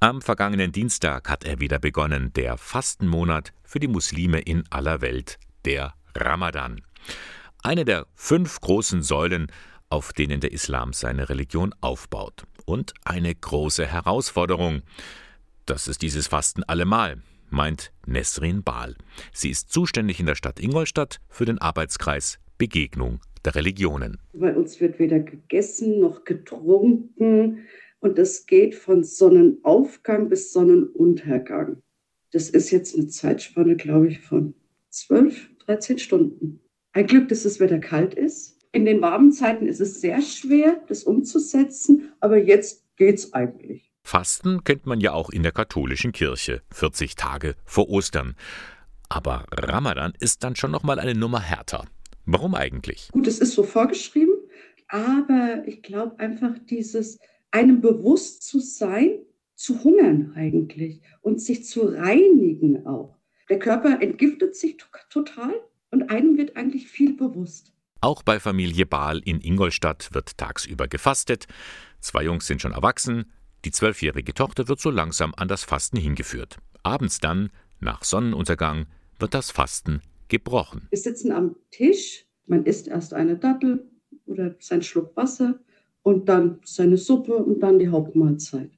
[0.00, 5.38] Am vergangenen Dienstag hat er wieder begonnen, der Fastenmonat für die Muslime in aller Welt,
[5.64, 6.82] der Ramadan.
[7.62, 9.48] Eine der fünf großen Säulen
[9.90, 12.44] auf denen der Islam seine Religion aufbaut.
[12.64, 14.82] Und eine große Herausforderung.
[15.66, 17.18] Das ist dieses Fasten allemal,
[17.50, 18.96] meint Nesrin Bahl.
[19.32, 24.18] Sie ist zuständig in der Stadt Ingolstadt für den Arbeitskreis Begegnung der Religionen.
[24.32, 27.66] Bei uns wird weder gegessen noch getrunken
[27.98, 31.82] und es geht von Sonnenaufgang bis Sonnenuntergang.
[32.32, 34.54] Das ist jetzt eine Zeitspanne, glaube ich, von
[34.90, 36.60] 12, 13 Stunden.
[36.92, 40.80] Ein Glück, dass das Wetter kalt ist in den warmen Zeiten ist es sehr schwer,
[40.88, 43.92] das umzusetzen, aber jetzt geht's eigentlich.
[44.04, 48.34] Fasten kennt man ja auch in der katholischen Kirche, 40 Tage vor Ostern.
[49.08, 51.84] Aber Ramadan ist dann schon noch mal eine Nummer härter.
[52.26, 53.08] Warum eigentlich?
[53.12, 54.34] Gut, es ist so vorgeschrieben,
[54.88, 57.18] aber ich glaube einfach dieses
[57.50, 59.18] einem bewusst zu sein,
[59.56, 63.16] zu hungern eigentlich und sich zu reinigen auch.
[63.48, 64.76] Der Körper entgiftet sich
[65.10, 65.54] total
[65.90, 67.72] und einem wird eigentlich viel bewusst.
[68.02, 71.46] Auch bei Familie Bahl in Ingolstadt wird tagsüber gefastet.
[72.00, 73.26] Zwei Jungs sind schon erwachsen.
[73.66, 76.56] Die zwölfjährige Tochter wird so langsam an das Fasten hingeführt.
[76.82, 78.86] Abends dann, nach Sonnenuntergang,
[79.18, 80.86] wird das Fasten gebrochen.
[80.88, 83.86] Wir sitzen am Tisch, man isst erst eine Dattel
[84.24, 85.60] oder sein Schluck Wasser
[86.02, 88.70] und dann seine Suppe und dann die Hauptmahlzeit.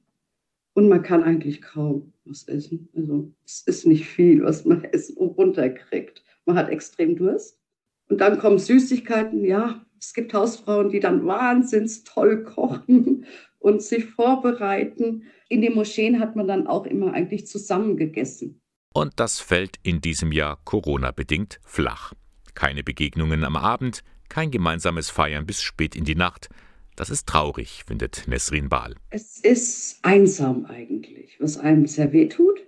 [0.73, 2.89] Und man kann eigentlich kaum was essen.
[2.93, 6.25] Also es ist nicht viel, was man essen und runterkriegt.
[6.45, 7.62] Man hat extrem Durst
[8.09, 9.43] und dann kommen Süßigkeiten.
[9.43, 13.25] Ja, es gibt Hausfrauen, die dann wahnsinns toll kochen
[13.59, 15.23] und sich vorbereiten.
[15.49, 18.61] In den Moscheen hat man dann auch immer eigentlich zusammen gegessen.
[18.93, 22.13] Und das fällt in diesem Jahr Corona-bedingt flach.
[22.53, 26.49] Keine Begegnungen am Abend, kein gemeinsames Feiern bis spät in die Nacht.
[26.95, 28.95] Das ist traurig, findet Nesrin Bahl.
[29.09, 32.59] Es ist einsam eigentlich, was einem sehr weh tut.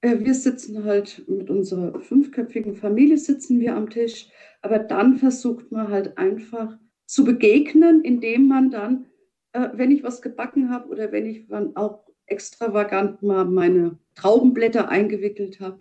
[0.00, 4.28] Äh, wir sitzen halt mit unserer fünfköpfigen Familie sitzen wir am Tisch,
[4.62, 9.06] aber dann versucht man halt einfach zu begegnen, indem man dann,
[9.52, 14.88] äh, wenn ich was gebacken habe oder wenn ich dann auch extravagant mal meine Traubenblätter
[14.88, 15.80] eingewickelt habe,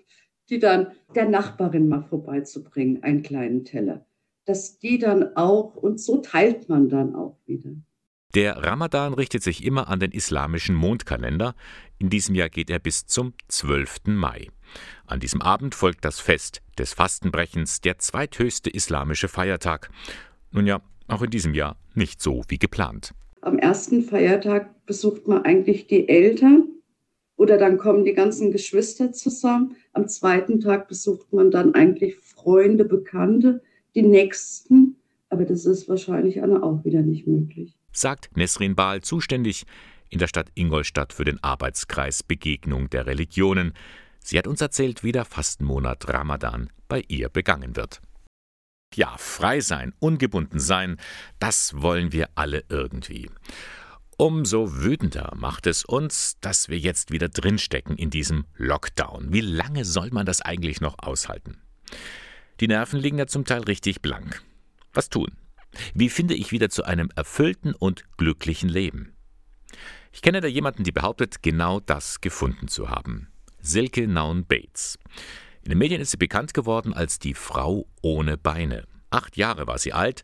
[0.50, 4.06] die dann der Nachbarin mal vorbeizubringen, einen kleinen Teller.
[4.46, 7.70] Dass die dann auch, und so teilt man dann auch wieder.
[8.36, 11.56] Der Ramadan richtet sich immer an den islamischen Mondkalender.
[11.98, 14.02] In diesem Jahr geht er bis zum 12.
[14.06, 14.50] Mai.
[15.08, 19.90] An diesem Abend folgt das Fest des Fastenbrechens, der zweithöchste islamische Feiertag.
[20.52, 23.16] Nun ja, auch in diesem Jahr nicht so wie geplant.
[23.42, 26.68] Am ersten Feiertag besucht man eigentlich die Eltern
[27.36, 29.76] oder dann kommen die ganzen Geschwister zusammen.
[29.94, 33.64] Am zweiten Tag besucht man dann eigentlich Freunde, Bekannte,
[33.96, 34.98] die Nächsten.
[35.30, 39.66] Aber das ist wahrscheinlich auch wieder nicht möglich sagt Nesrin Bahl, zuständig
[40.10, 43.74] in der Stadt Ingolstadt für den Arbeitskreis Begegnung der Religionen.
[44.20, 48.02] Sie hat uns erzählt, wie der Fastenmonat Ramadan bei ihr begangen wird.
[48.96, 50.98] Ja, frei sein, ungebunden sein,
[51.40, 53.30] das wollen wir alle irgendwie.
[54.18, 59.32] Umso wütender macht es uns, dass wir jetzt wieder drinstecken in diesem Lockdown.
[59.32, 61.62] Wie lange soll man das eigentlich noch aushalten?
[62.60, 64.44] Die Nerven liegen ja zum Teil richtig blank.
[64.94, 65.32] Was tun?
[65.94, 69.14] Wie finde ich wieder zu einem erfüllten und glücklichen Leben?
[70.12, 73.28] Ich kenne da jemanden, die behauptet, genau das gefunden zu haben.
[73.60, 74.98] Silke Naun Bates.
[75.64, 78.86] In den Medien ist sie bekannt geworden als die Frau ohne Beine.
[79.10, 80.24] Acht Jahre war sie alt,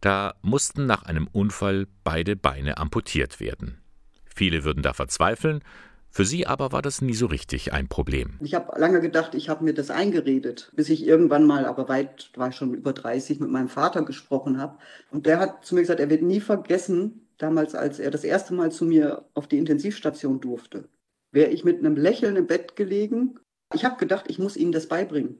[0.00, 3.80] da mussten nach einem Unfall beide Beine amputiert werden.
[4.24, 5.62] Viele würden da verzweifeln,
[6.10, 8.38] für sie aber war das nie so richtig ein Problem.
[8.40, 12.30] Ich habe lange gedacht, ich habe mir das eingeredet, bis ich irgendwann mal, aber weit
[12.34, 14.78] war ich schon über 30, mit meinem Vater gesprochen habe.
[15.10, 18.54] Und der hat zu mir gesagt, er wird nie vergessen, damals, als er das erste
[18.54, 20.88] Mal zu mir auf die Intensivstation durfte,
[21.32, 23.38] wäre ich mit einem Lächeln im Bett gelegen.
[23.72, 25.38] Ich habe gedacht, ich muss ihnen das beibringen,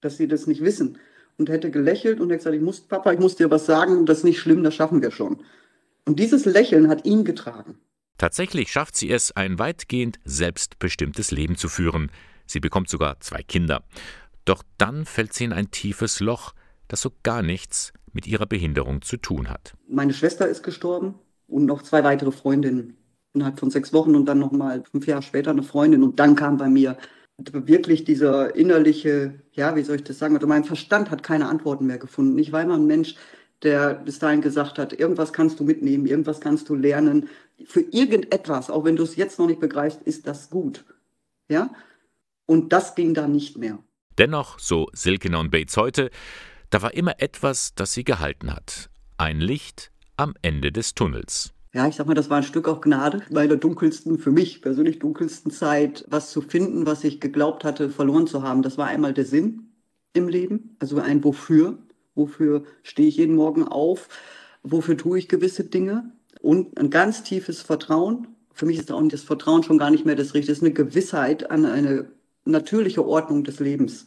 [0.00, 0.98] dass sie das nicht wissen.
[1.38, 4.18] Und hätte gelächelt und hätte gesagt, ich muss, Papa, ich muss dir was sagen, das
[4.18, 5.42] ist nicht schlimm, das schaffen wir schon.
[6.04, 7.78] Und dieses Lächeln hat ihn getragen.
[8.20, 12.10] Tatsächlich schafft sie es, ein weitgehend selbstbestimmtes Leben zu führen.
[12.44, 13.82] Sie bekommt sogar zwei Kinder.
[14.44, 16.52] Doch dann fällt sie in ein tiefes Loch,
[16.86, 19.72] das so gar nichts mit ihrer Behinderung zu tun hat.
[19.88, 21.14] Meine Schwester ist gestorben
[21.46, 22.98] und noch zwei weitere Freundinnen
[23.32, 26.02] innerhalb von sechs Wochen und dann nochmal fünf Jahre später eine Freundin.
[26.02, 26.98] Und dann kam bei mir
[27.38, 31.86] wirklich dieser innerliche, ja, wie soll ich das sagen, also mein Verstand hat keine Antworten
[31.86, 32.38] mehr gefunden.
[32.38, 33.14] Ich war immer ein Mensch,
[33.62, 37.28] der bis dahin gesagt hat, irgendwas kannst du mitnehmen, irgendwas kannst du lernen.
[37.66, 40.84] Für irgendetwas, auch wenn du es jetzt noch nicht begreifst, ist das gut.
[41.48, 41.70] Ja?
[42.46, 43.78] Und das ging da nicht mehr.
[44.18, 46.10] Dennoch, so Silke und Bates heute,
[46.70, 48.90] da war immer etwas, das sie gehalten hat.
[49.18, 51.52] Ein Licht am Ende des Tunnels.
[51.72, 54.60] Ja, ich sag mal, das war ein Stück auch Gnade, bei der dunkelsten, für mich
[54.60, 58.62] persönlich dunkelsten Zeit, was zu finden, was ich geglaubt hatte, verloren zu haben.
[58.62, 59.72] Das war einmal der Sinn
[60.12, 61.78] im Leben, also ein Wofür.
[62.14, 64.08] Wofür stehe ich jeden Morgen auf?
[64.62, 66.12] Wofür tue ich gewisse Dinge?
[66.40, 68.28] Und ein ganz tiefes Vertrauen.
[68.52, 70.52] Für mich ist auch das Vertrauen schon gar nicht mehr das Richtige.
[70.52, 72.10] Es ist eine Gewissheit an eine
[72.44, 74.06] natürliche Ordnung des Lebens.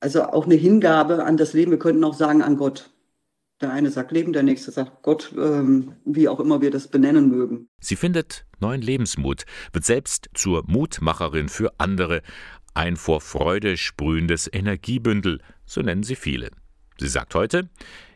[0.00, 1.70] Also auch eine Hingabe an das Leben.
[1.70, 2.90] Wir könnten auch sagen an Gott.
[3.60, 7.28] Der eine sagt Leben, der nächste sagt Gott, ähm, wie auch immer wir das benennen
[7.28, 7.68] mögen.
[7.78, 12.22] Sie findet neuen Lebensmut, wird selbst zur Mutmacherin für andere,
[12.72, 16.50] ein vor Freude sprühendes Energiebündel, so nennen sie viele.
[17.00, 17.70] Sie sagt heute,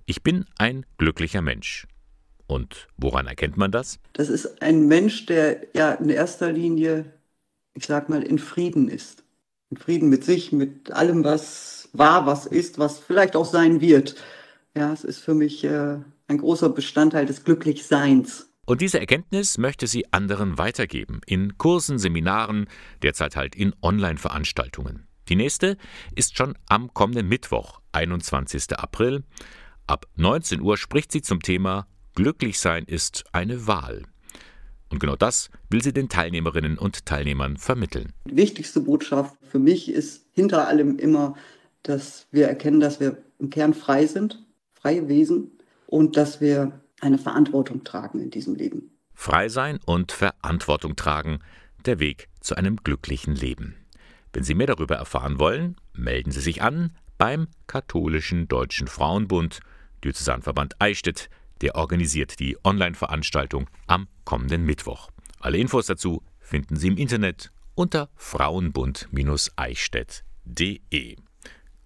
[0.05, 1.87] ich bin ein glücklicher Mensch.
[2.47, 3.99] Und woran erkennt man das?
[4.13, 7.07] Das ist ein Mensch, der ja in erster Linie,
[7.73, 9.25] ich sag mal, in Frieden ist.
[9.71, 14.17] In Frieden mit sich, mit allem, was war, was ist, was vielleicht auch sein wird.
[14.77, 15.97] Ja, es ist für mich äh,
[16.29, 18.51] ein großer Bestandteil des Glücklichseins.
[18.67, 22.67] Und diese Erkenntnis möchte sie anderen weitergeben, in Kursen, Seminaren,
[23.03, 25.07] derzeit halt in Online-Veranstaltungen.
[25.29, 25.77] Die nächste
[26.15, 28.79] ist schon am kommenden Mittwoch, 21.
[28.79, 29.25] April.
[29.87, 34.03] Ab 19 Uhr spricht sie zum Thema Glücklich sein ist eine Wahl.
[34.89, 38.13] Und genau das will sie den Teilnehmerinnen und Teilnehmern vermitteln.
[38.25, 41.35] Die wichtigste Botschaft für mich ist hinter allem immer,
[41.83, 45.59] dass wir erkennen, dass wir im Kern frei sind, freie Wesen
[45.89, 48.93] und dass wir eine Verantwortung tragen in diesem Leben.
[49.13, 51.41] Frei sein und Verantwortung tragen,
[51.85, 53.84] der Weg zu einem glücklichen Leben.
[54.35, 59.61] Wenn Sie mehr darüber erfahren wollen, melden Sie sich an beim Katholischen Deutschen Frauenbund,
[60.03, 65.09] Diözesanverband Eichstätt, der organisiert die Online-Veranstaltung am kommenden Mittwoch.
[65.39, 71.17] Alle Infos dazu finden Sie im Internet unter frauenbund-eichstätt.de.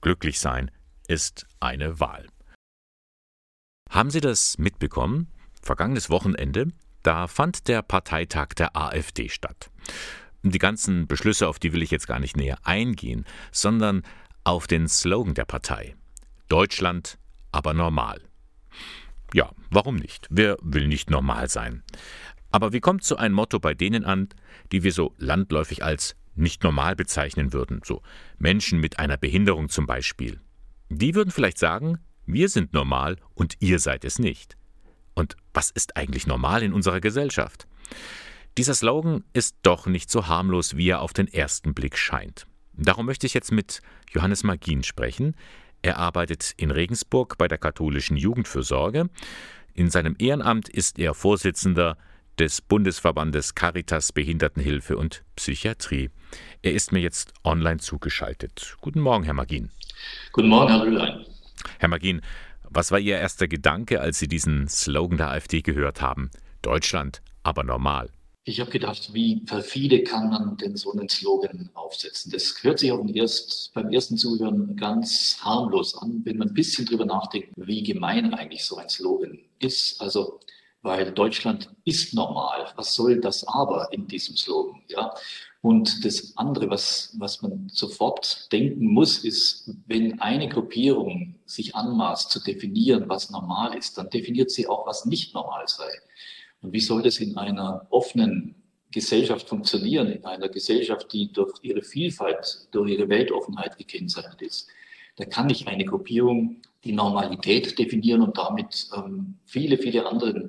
[0.00, 0.70] Glücklich sein
[1.06, 2.28] ist eine Wahl.
[3.90, 5.28] Haben Sie das mitbekommen?
[5.60, 9.70] Vergangenes Wochenende, da fand der Parteitag der AfD statt
[10.42, 14.02] die ganzen Beschlüsse, auf die will ich jetzt gar nicht näher eingehen, sondern
[14.44, 15.94] auf den Slogan der Partei.
[16.48, 17.18] Deutschland,
[17.52, 18.20] aber normal.
[19.34, 20.26] Ja, warum nicht?
[20.30, 21.82] Wer will nicht normal sein?
[22.50, 24.28] Aber wie kommt so ein Motto bei denen an,
[24.72, 28.02] die wir so landläufig als nicht normal bezeichnen würden, so
[28.38, 30.40] Menschen mit einer Behinderung zum Beispiel.
[30.88, 34.56] Die würden vielleicht sagen, wir sind normal und ihr seid es nicht.
[35.14, 37.66] Und was ist eigentlich normal in unserer Gesellschaft?
[38.58, 42.48] Dieser Slogan ist doch nicht so harmlos, wie er auf den ersten Blick scheint.
[42.72, 45.36] Darum möchte ich jetzt mit Johannes Magin sprechen.
[45.80, 49.10] Er arbeitet in Regensburg bei der katholischen Jugendfürsorge.
[49.74, 51.96] In seinem Ehrenamt ist er Vorsitzender
[52.40, 56.10] des Bundesverbandes Caritas Behindertenhilfe und Psychiatrie.
[56.60, 58.76] Er ist mir jetzt online zugeschaltet.
[58.80, 59.70] Guten Morgen, Herr Magin.
[60.32, 61.24] Guten Morgen, Herr Rühlein.
[61.78, 62.22] Herr Magin,
[62.68, 66.32] was war Ihr erster Gedanke, als Sie diesen Slogan der AfD gehört haben?
[66.60, 68.10] Deutschland, aber normal.
[68.44, 72.32] Ich habe gedacht, wie perfide kann man denn so einen Slogan aufsetzen?
[72.32, 76.86] Das hört sich auch erst, beim ersten Zuhören ganz harmlos an, wenn man ein bisschen
[76.86, 80.00] drüber nachdenkt, wie gemein eigentlich so ein Slogan ist.
[80.00, 80.40] Also,
[80.80, 82.72] weil Deutschland ist normal.
[82.76, 84.80] Was soll das aber in diesem Slogan?
[84.88, 85.14] Ja?
[85.60, 92.30] Und das andere, was, was man sofort denken muss, ist, wenn eine Gruppierung sich anmaßt
[92.30, 95.90] zu definieren, was normal ist, dann definiert sie auch, was nicht normal sei.
[96.60, 98.54] Und wie soll das in einer offenen
[98.90, 104.68] Gesellschaft funktionieren, in einer Gesellschaft, die durch ihre Vielfalt, durch ihre Weltoffenheit gekennzeichnet ist?
[105.16, 110.48] Da kann nicht eine Gruppierung die Normalität definieren und damit ähm, viele, viele andere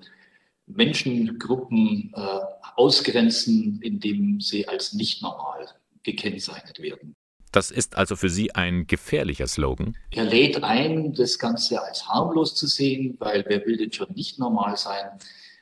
[0.68, 2.40] Menschengruppen äh,
[2.76, 5.68] ausgrenzen, indem sie als nicht normal
[6.04, 7.16] gekennzeichnet werden.
[7.52, 9.98] Das ist also für Sie ein gefährlicher Slogan?
[10.12, 14.38] Er lädt ein, das Ganze als harmlos zu sehen, weil wer will denn schon nicht
[14.38, 15.10] normal sein?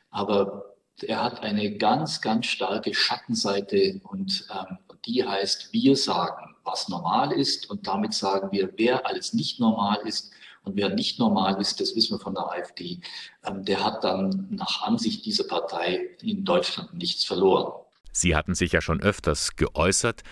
[0.10, 6.90] Aber er hat eine ganz, ganz starke Schattenseite und ähm, die heißt, wir sagen, was
[6.90, 10.32] normal ist und damit sagen wir, wer alles nicht normal ist
[10.64, 13.00] und wer nicht normal ist, das wissen wir von der AfD,
[13.46, 17.72] ähm, der hat dann nach Ansicht dieser Partei in Deutschland nichts verloren.
[18.12, 20.24] Sie hatten sich ja schon öfters geäußert,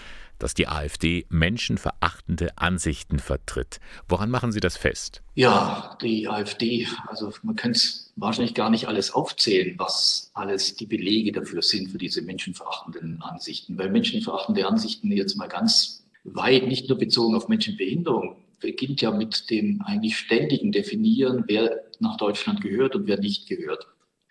[0.45, 3.79] dass die AfD menschenverachtende Ansichten vertritt.
[4.07, 5.23] Woran machen Sie das fest?
[5.33, 10.85] Ja, die AfD, also man kann es wahrscheinlich gar nicht alles aufzählen, was alles die
[10.85, 13.75] Belege dafür sind, für diese menschenverachtenden Ansichten.
[13.79, 19.49] Weil menschenverachtende Ansichten jetzt mal ganz weit, nicht nur bezogen auf Menschenbehinderung, beginnt ja mit
[19.49, 23.87] dem eigentlich ständigen Definieren, wer nach Deutschland gehört und wer nicht gehört.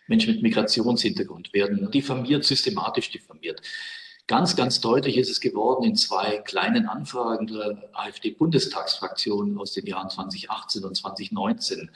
[0.06, 3.62] Menschen mit Migrationshintergrund werden diffamiert, systematisch diffamiert.
[4.26, 10.08] Ganz, ganz deutlich ist es geworden in zwei kleinen Anfragen der AfD-Bundestagsfraktion aus den Jahren
[10.08, 11.90] 2018 und 2019,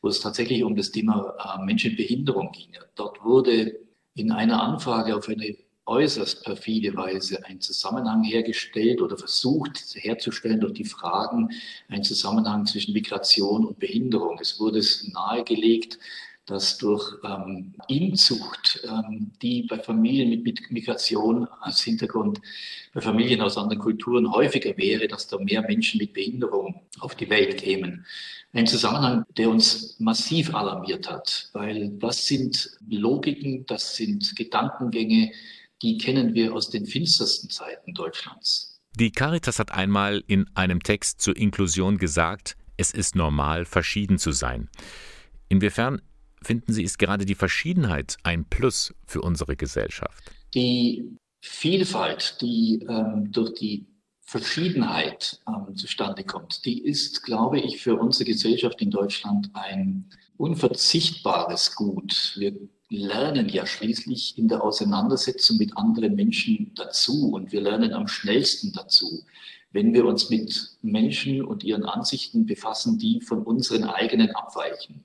[0.00, 2.70] wo es tatsächlich um das Thema äh, Menschen mit Behinderung ging.
[2.94, 3.78] Dort wurde
[4.14, 10.72] in einer Anfrage auf eine äußerst perfide Weise ein Zusammenhang hergestellt oder versucht herzustellen durch
[10.72, 11.50] die Fragen,
[11.88, 14.38] ein Zusammenhang zwischen Migration und Behinderung.
[14.40, 15.98] Es wurde es nahegelegt,
[16.46, 22.40] dass durch ähm, Inzucht, ähm, die bei Familien mit, Migration als Hintergrund,
[22.92, 27.30] bei Familien aus anderen Kulturen häufiger wäre, dass da mehr Menschen mit Behinderung auf die
[27.30, 28.04] Welt kämen.
[28.52, 35.32] Ein Zusammenhang, der uns massiv alarmiert hat, weil das sind Logiken, das sind Gedankengänge,
[35.82, 38.80] die kennen wir aus den finstersten Zeiten Deutschlands.
[38.96, 44.30] Die Caritas hat einmal in einem Text zur Inklusion gesagt, es ist normal, verschieden zu
[44.30, 44.68] sein.
[45.48, 46.00] Inwiefern
[46.44, 50.30] finden Sie, ist gerade die Verschiedenheit ein Plus für unsere Gesellschaft?
[50.54, 53.86] Die Vielfalt, die ähm, durch die
[54.22, 61.74] Verschiedenheit ähm, zustande kommt, die ist, glaube ich, für unsere Gesellschaft in Deutschland ein unverzichtbares
[61.74, 62.34] Gut.
[62.38, 62.56] Wir
[62.88, 68.72] lernen ja schließlich in der Auseinandersetzung mit anderen Menschen dazu und wir lernen am schnellsten
[68.72, 69.24] dazu,
[69.72, 75.04] wenn wir uns mit Menschen und ihren Ansichten befassen, die von unseren eigenen abweichen.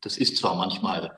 [0.00, 1.16] Das ist zwar manchmal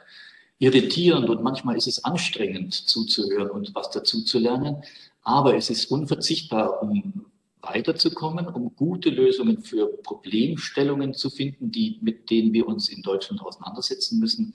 [0.59, 4.83] irritierend und manchmal ist es anstrengend zuzuhören und was dazu zu lernen,
[5.23, 7.27] aber es ist unverzichtbar, um
[7.63, 13.43] weiterzukommen, um gute Lösungen für Problemstellungen zu finden, die, mit denen wir uns in Deutschland
[13.43, 14.55] auseinandersetzen müssen.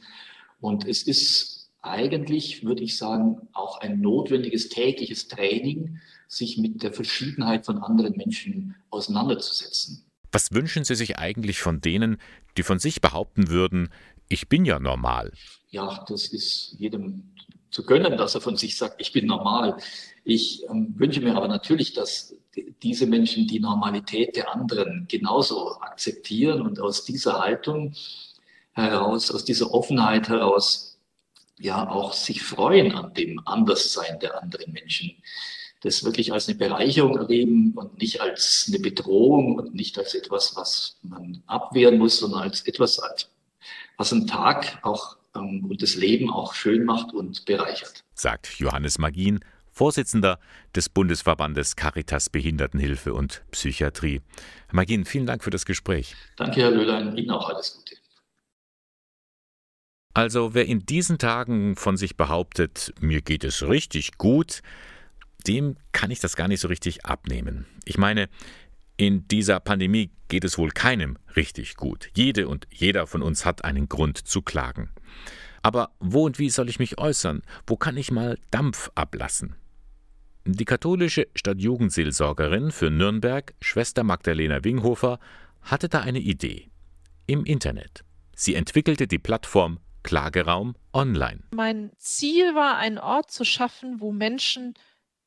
[0.60, 6.94] Und es ist eigentlich, würde ich sagen, auch ein notwendiges tägliches Training, sich mit der
[6.94, 10.04] Verschiedenheit von anderen Menschen auseinanderzusetzen.
[10.32, 12.18] Was wünschen Sie sich eigentlich von denen,
[12.58, 13.90] die von sich behaupten würden,
[14.30, 15.32] ich bin ja normal.
[15.70, 17.36] Ja, das ist jedem
[17.70, 19.78] zu gönnen, dass er von sich sagt, ich bin normal.
[20.24, 22.36] Ich ähm, wünsche mir aber natürlich, dass
[22.82, 27.94] diese Menschen die Normalität der anderen genauso akzeptieren und aus dieser Haltung
[28.72, 30.98] heraus, aus dieser Offenheit heraus,
[31.58, 35.12] ja auch sich freuen an dem Anderssein der anderen Menschen.
[35.82, 40.56] Das wirklich als eine Bereicherung erleben und nicht als eine Bedrohung und nicht als etwas,
[40.56, 43.00] was man abwehren muss, sondern als etwas,
[43.98, 48.04] was einen Tag auch ähm, und das Leben auch schön macht und bereichert.
[48.14, 49.40] Sagt Johannes Magin,
[49.72, 50.40] Vorsitzender
[50.74, 54.22] des Bundesverbandes Caritas Behindertenhilfe und Psychiatrie.
[54.68, 56.16] Herr Magin, vielen Dank für das Gespräch.
[56.38, 57.18] Danke, Herr Löhlein.
[57.18, 57.96] Ihnen auch alles Gute.
[60.14, 64.62] Also wer in diesen Tagen von sich behauptet, mir geht es richtig gut,
[65.46, 67.66] dem kann ich das gar nicht so richtig abnehmen.
[67.84, 68.30] Ich meine,
[68.98, 72.10] in dieser Pandemie geht es wohl keinem richtig gut.
[72.16, 74.90] Jede und jeder von uns hat einen Grund zu klagen.
[75.62, 77.42] Aber wo und wie soll ich mich äußern?
[77.68, 79.56] Wo kann ich mal Dampf ablassen?
[80.46, 85.20] Die katholische Stadtjugendseelsorgerin für Nürnberg, Schwester Magdalena Winghofer,
[85.62, 86.70] hatte da eine Idee.
[87.26, 88.04] Im Internet.
[88.36, 91.42] Sie entwickelte die Plattform Klageraum online.
[91.56, 94.76] Mein Ziel war, einen Ort zu schaffen, wo Menschen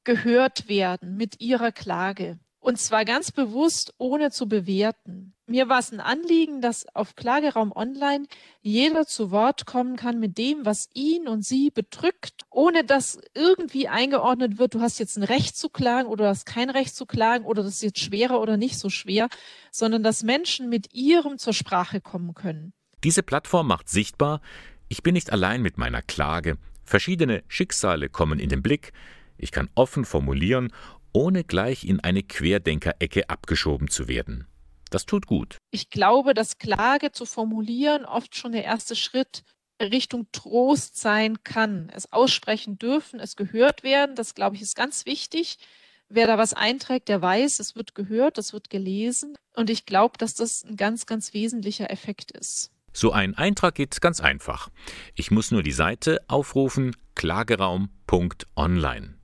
[0.05, 2.39] gehört werden mit ihrer Klage.
[2.69, 5.33] Und zwar ganz bewusst, ohne zu bewerten.
[5.47, 8.27] Mir war es ein Anliegen, dass auf Klageraum Online
[8.61, 13.89] jeder zu Wort kommen kann mit dem, was ihn und sie bedrückt, ohne dass irgendwie
[13.89, 17.07] eingeordnet wird, du hast jetzt ein Recht zu klagen oder du hast kein Recht zu
[17.07, 19.31] klagen oder das ist jetzt schwerer oder nicht so schwer,
[19.71, 22.75] sondern dass Menschen mit ihrem zur Sprache kommen können.
[23.03, 24.43] Diese Plattform macht sichtbar,
[24.89, 26.59] ich bin nicht allein mit meiner Klage.
[26.85, 28.93] Verschiedene Schicksale kommen in den Blick.
[29.39, 30.73] Ich kann offen formulieren,
[31.13, 34.47] ohne gleich in eine Querdenkerecke abgeschoben zu werden.
[34.91, 35.59] Das tut gut.
[35.71, 39.45] Ich glaube, dass Klage zu formulieren oft schon der erste Schritt
[39.81, 41.91] Richtung Trost sein kann.
[41.95, 45.59] Es aussprechen dürfen, es gehört werden, das glaube ich ist ganz wichtig.
[46.09, 49.37] Wer da was einträgt, der weiß, es wird gehört, es wird gelesen.
[49.55, 52.71] Und ich glaube, dass das ein ganz, ganz wesentlicher Effekt ist.
[52.95, 54.71] So ein Eintrag geht ganz einfach.
[55.15, 59.18] Ich muss nur die Seite aufrufen klageraum.online.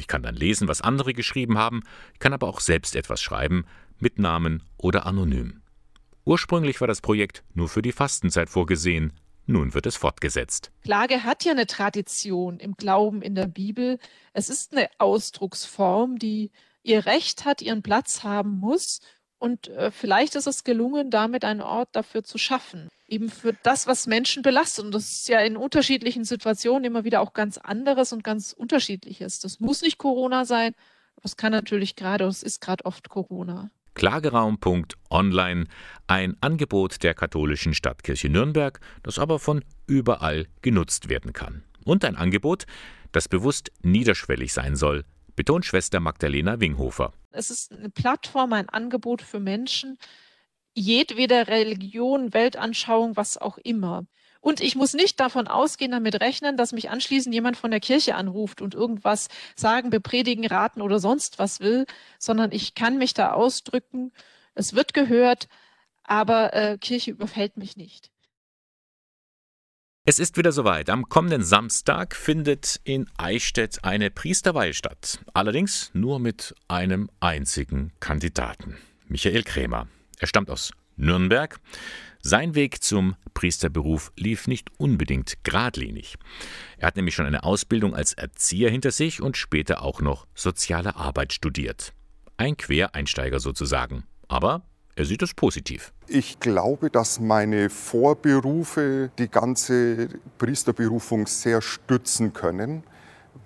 [0.00, 1.82] Ich kann dann lesen, was andere geschrieben haben,
[2.18, 3.64] kann aber auch selbst etwas schreiben,
[3.98, 5.62] mit Namen oder anonym.
[6.24, 9.12] Ursprünglich war das Projekt nur für die Fastenzeit vorgesehen,
[9.46, 10.72] nun wird es fortgesetzt.
[10.82, 13.98] Klage hat ja eine Tradition im Glauben in der Bibel.
[14.32, 16.50] Es ist eine Ausdrucksform, die
[16.82, 19.00] ihr Recht hat, ihren Platz haben muss.
[19.38, 23.86] Und äh, vielleicht ist es gelungen, damit einen Ort dafür zu schaffen eben für das,
[23.86, 24.84] was Menschen belastet.
[24.84, 29.40] Und das ist ja in unterschiedlichen Situationen immer wieder auch ganz anderes und ganz unterschiedliches.
[29.40, 30.74] Das muss nicht Corona sein,
[31.16, 33.70] aber es kann natürlich gerade, es ist gerade oft Corona.
[33.94, 35.66] Klageraum.online,
[36.06, 41.62] ein Angebot der katholischen Stadtkirche Nürnberg, das aber von überall genutzt werden kann.
[41.84, 42.66] Und ein Angebot,
[43.12, 45.04] das bewusst niederschwellig sein soll,
[45.36, 47.12] betont Schwester Magdalena Winghofer.
[47.30, 49.98] Es ist eine Plattform, ein Angebot für Menschen,
[50.74, 54.06] jedweder Religion, Weltanschauung, was auch immer.
[54.40, 58.14] Und ich muss nicht davon ausgehen, damit rechnen, dass mich anschließend jemand von der Kirche
[58.14, 61.86] anruft und irgendwas sagen, bepredigen, raten oder sonst was will,
[62.18, 64.12] sondern ich kann mich da ausdrücken.
[64.54, 65.48] Es wird gehört,
[66.04, 68.10] aber äh, Kirche überfällt mich nicht.
[70.08, 70.88] Es ist wieder soweit.
[70.88, 75.18] Am kommenden Samstag findet in Eichstätt eine Priesterweihe statt.
[75.34, 78.76] Allerdings nur mit einem einzigen Kandidaten.
[79.08, 79.88] Michael Krämer.
[80.20, 81.58] Er stammt aus Nürnberg.
[82.20, 86.14] Sein Weg zum Priesterberuf lief nicht unbedingt geradlinig.
[86.78, 90.94] Er hat nämlich schon eine Ausbildung als Erzieher hinter sich und später auch noch soziale
[90.94, 91.94] Arbeit studiert.
[92.36, 94.04] Ein Quereinsteiger sozusagen.
[94.28, 94.62] Aber
[94.96, 95.92] er sieht es positiv.
[96.08, 102.82] Ich glaube, dass meine Vorberufe die ganze Priesterberufung sehr stützen können,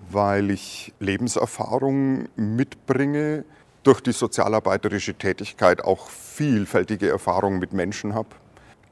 [0.09, 3.43] weil ich Lebenserfahrung mitbringe,
[3.83, 8.29] durch die sozialarbeiterische Tätigkeit auch vielfältige Erfahrungen mit Menschen habe.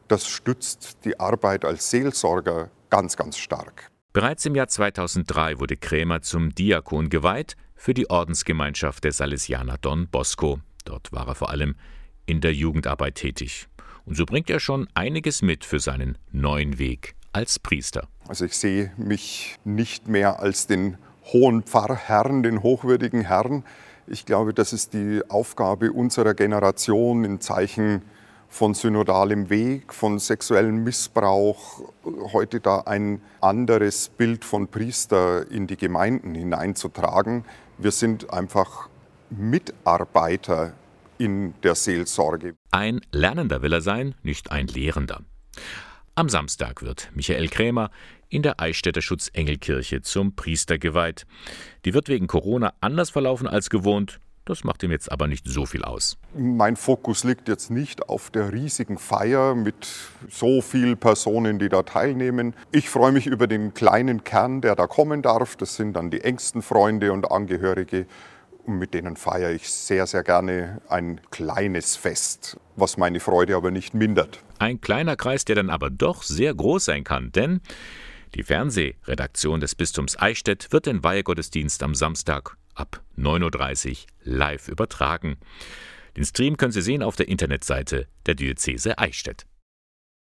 [0.07, 3.89] Das stützt die Arbeit als Seelsorger ganz, ganz stark.
[4.11, 10.07] Bereits im Jahr 2003 wurde Krämer zum Diakon geweiht für die Ordensgemeinschaft der Salesianer Don
[10.09, 10.59] Bosco.
[10.85, 11.75] Dort war er vor allem
[12.29, 13.67] in der Jugendarbeit tätig.
[14.05, 18.07] Und so bringt er schon einiges mit für seinen neuen Weg als Priester.
[18.27, 20.97] Also ich sehe mich nicht mehr als den
[21.31, 23.63] hohen Pfarrherrn, den hochwürdigen Herrn,
[24.11, 28.01] ich glaube, das ist die Aufgabe unserer Generation in Zeichen
[28.47, 31.83] von synodalem Weg, von sexuellem Missbrauch,
[32.33, 37.45] heute da ein anderes Bild von Priester in die Gemeinden hineinzutragen.
[37.77, 38.89] Wir sind einfach
[39.29, 40.73] Mitarbeiter
[41.19, 42.55] in der Seelsorge.
[42.71, 45.21] Ein Lernender will er sein, nicht ein Lehrender.
[46.15, 47.91] Am Samstag wird Michael Krämer
[48.29, 51.25] in der Eichstätter Schutzengelkirche zum Priester geweiht.
[51.85, 54.19] Die wird wegen Corona anders verlaufen als gewohnt.
[54.45, 56.17] Das macht ihm jetzt aber nicht so viel aus.
[56.35, 59.87] Mein Fokus liegt jetzt nicht auf der riesigen Feier mit
[60.27, 62.55] so vielen Personen, die da teilnehmen.
[62.71, 65.55] Ich freue mich über den kleinen Kern, der da kommen darf.
[65.55, 68.07] Das sind dann die engsten Freunde und Angehörige.
[68.69, 73.71] Und mit denen feiere ich sehr, sehr gerne ein kleines Fest, was meine Freude aber
[73.71, 74.43] nicht mindert.
[74.59, 77.61] Ein kleiner Kreis, der dann aber doch sehr groß sein kann, denn
[78.35, 85.37] Die Fernsehredaktion des Bistums Eichstätt wird den Weihegottesdienst am Samstag ab 9.30 Uhr live übertragen.
[86.15, 89.47] Den Stream können Sie sehen auf der Internetseite der Diözese Eichstätt.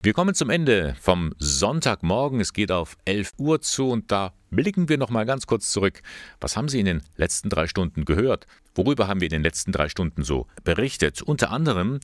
[0.04, 2.40] Wir kommen zum Ende vom Sonntagmorgen.
[2.40, 6.02] Es geht auf 11 Uhr zu und da blicken wir noch mal ganz kurz zurück.
[6.40, 8.48] Was haben Sie in den letzten drei Stunden gehört?
[8.74, 11.22] Worüber haben wir in den letzten drei Stunden so berichtet?
[11.22, 12.00] Unter anderem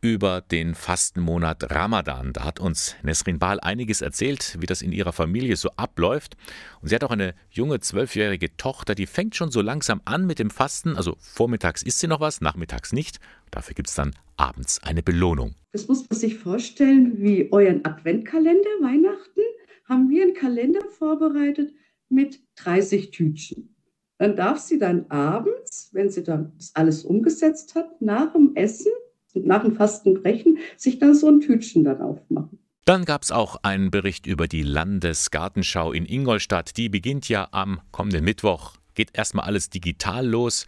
[0.00, 2.32] über den Fastenmonat Ramadan.
[2.32, 6.36] Da hat uns Nesrin Bahl einiges erzählt, wie das in ihrer Familie so abläuft.
[6.80, 10.38] Und sie hat auch eine junge zwölfjährige Tochter, die fängt schon so langsam an mit
[10.38, 10.96] dem Fasten.
[10.96, 13.18] Also vormittags isst sie noch was, nachmittags nicht.
[13.50, 15.54] Dafür gibt es dann abends eine Belohnung.
[15.72, 19.40] Das muss man sich vorstellen wie euren Adventkalender Weihnachten.
[19.88, 21.72] Haben wir einen Kalender vorbereitet
[22.08, 23.74] mit 30 Tütchen.
[24.18, 28.92] Dann darf sie dann abends, wenn sie dann das alles umgesetzt hat, nach dem Essen
[29.34, 32.58] nach dem Fastenbrechen sich dann so ein Tütchen dann aufmachen.
[32.84, 36.76] Dann gab es auch einen Bericht über die Landesgartenschau in Ingolstadt.
[36.76, 38.74] Die beginnt ja am kommenden Mittwoch.
[38.94, 40.66] Geht erstmal alles digital los.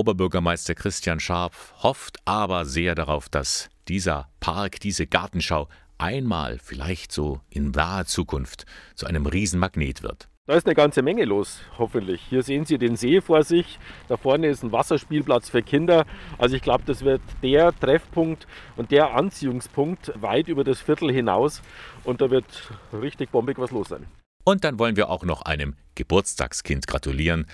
[0.00, 7.42] Oberbürgermeister Christian Scharf hofft aber sehr darauf, dass dieser Park, diese Gartenschau einmal, vielleicht so
[7.50, 10.30] in naher Zukunft, zu einem Riesenmagnet wird.
[10.46, 12.22] Da ist eine ganze Menge los, hoffentlich.
[12.30, 13.78] Hier sehen Sie den See vor sich.
[14.08, 16.06] Da vorne ist ein Wasserspielplatz für Kinder.
[16.38, 18.46] Also ich glaube, das wird der Treffpunkt
[18.78, 21.60] und der Anziehungspunkt weit über das Viertel hinaus.
[22.04, 22.46] Und da wird
[22.90, 24.06] richtig bombig was los sein.
[24.44, 27.44] Und dann wollen wir auch noch einem Geburtstagskind gratulieren.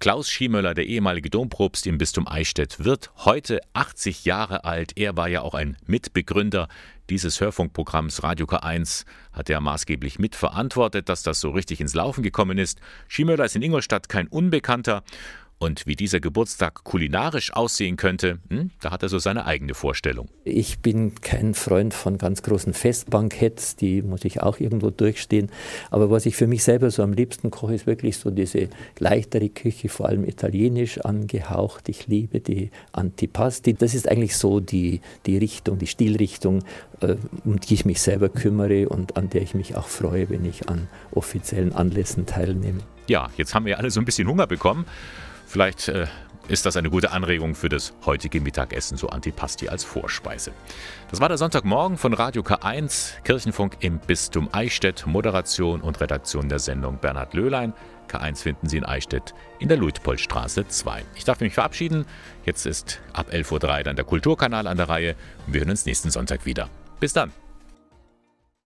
[0.00, 4.92] Klaus Schiemöller, der ehemalige Dompropst im Bistum Eichstätt, wird heute 80 Jahre alt.
[4.96, 6.68] Er war ja auch ein Mitbegründer
[7.08, 12.58] dieses Hörfunkprogramms Radio K1, hat er maßgeblich mitverantwortet, dass das so richtig ins Laufen gekommen
[12.58, 12.80] ist.
[13.08, 15.04] Schiemöller ist in Ingolstadt kein Unbekannter
[15.58, 20.28] und wie dieser Geburtstag kulinarisch aussehen könnte, hm, da hat er so seine eigene Vorstellung.
[20.44, 25.50] Ich bin kein Freund von ganz großen Festbanketts, die muss ich auch irgendwo durchstehen.
[25.90, 29.48] Aber was ich für mich selber so am liebsten koche, ist wirklich so diese leichtere
[29.48, 31.88] Küche, vor allem italienisch angehaucht.
[31.88, 33.74] Ich liebe die Antipasti.
[33.74, 36.64] Das ist eigentlich so die, die Richtung, die Stilrichtung,
[37.00, 40.44] äh, um die ich mich selber kümmere und an der ich mich auch freue, wenn
[40.44, 42.80] ich an offiziellen Anlässen teilnehme.
[43.08, 44.86] Ja, jetzt haben wir alle so ein bisschen Hunger bekommen.
[45.54, 46.08] Vielleicht äh,
[46.48, 50.50] ist das eine gute Anregung für das heutige Mittagessen, so Antipasti als Vorspeise.
[51.12, 56.58] Das war der Sonntagmorgen von Radio K1, Kirchenfunk im Bistum Eichstätt, Moderation und Redaktion der
[56.58, 57.72] Sendung Bernhard Löhlein.
[58.08, 61.04] K1 finden Sie in Eichstätt in der Luitpoldstraße 2.
[61.14, 62.04] Ich darf mich verabschieden.
[62.44, 65.14] Jetzt ist ab 11.03 Uhr dann der Kulturkanal an der Reihe
[65.46, 66.68] wir hören uns nächsten Sonntag wieder.
[66.98, 67.30] Bis dann.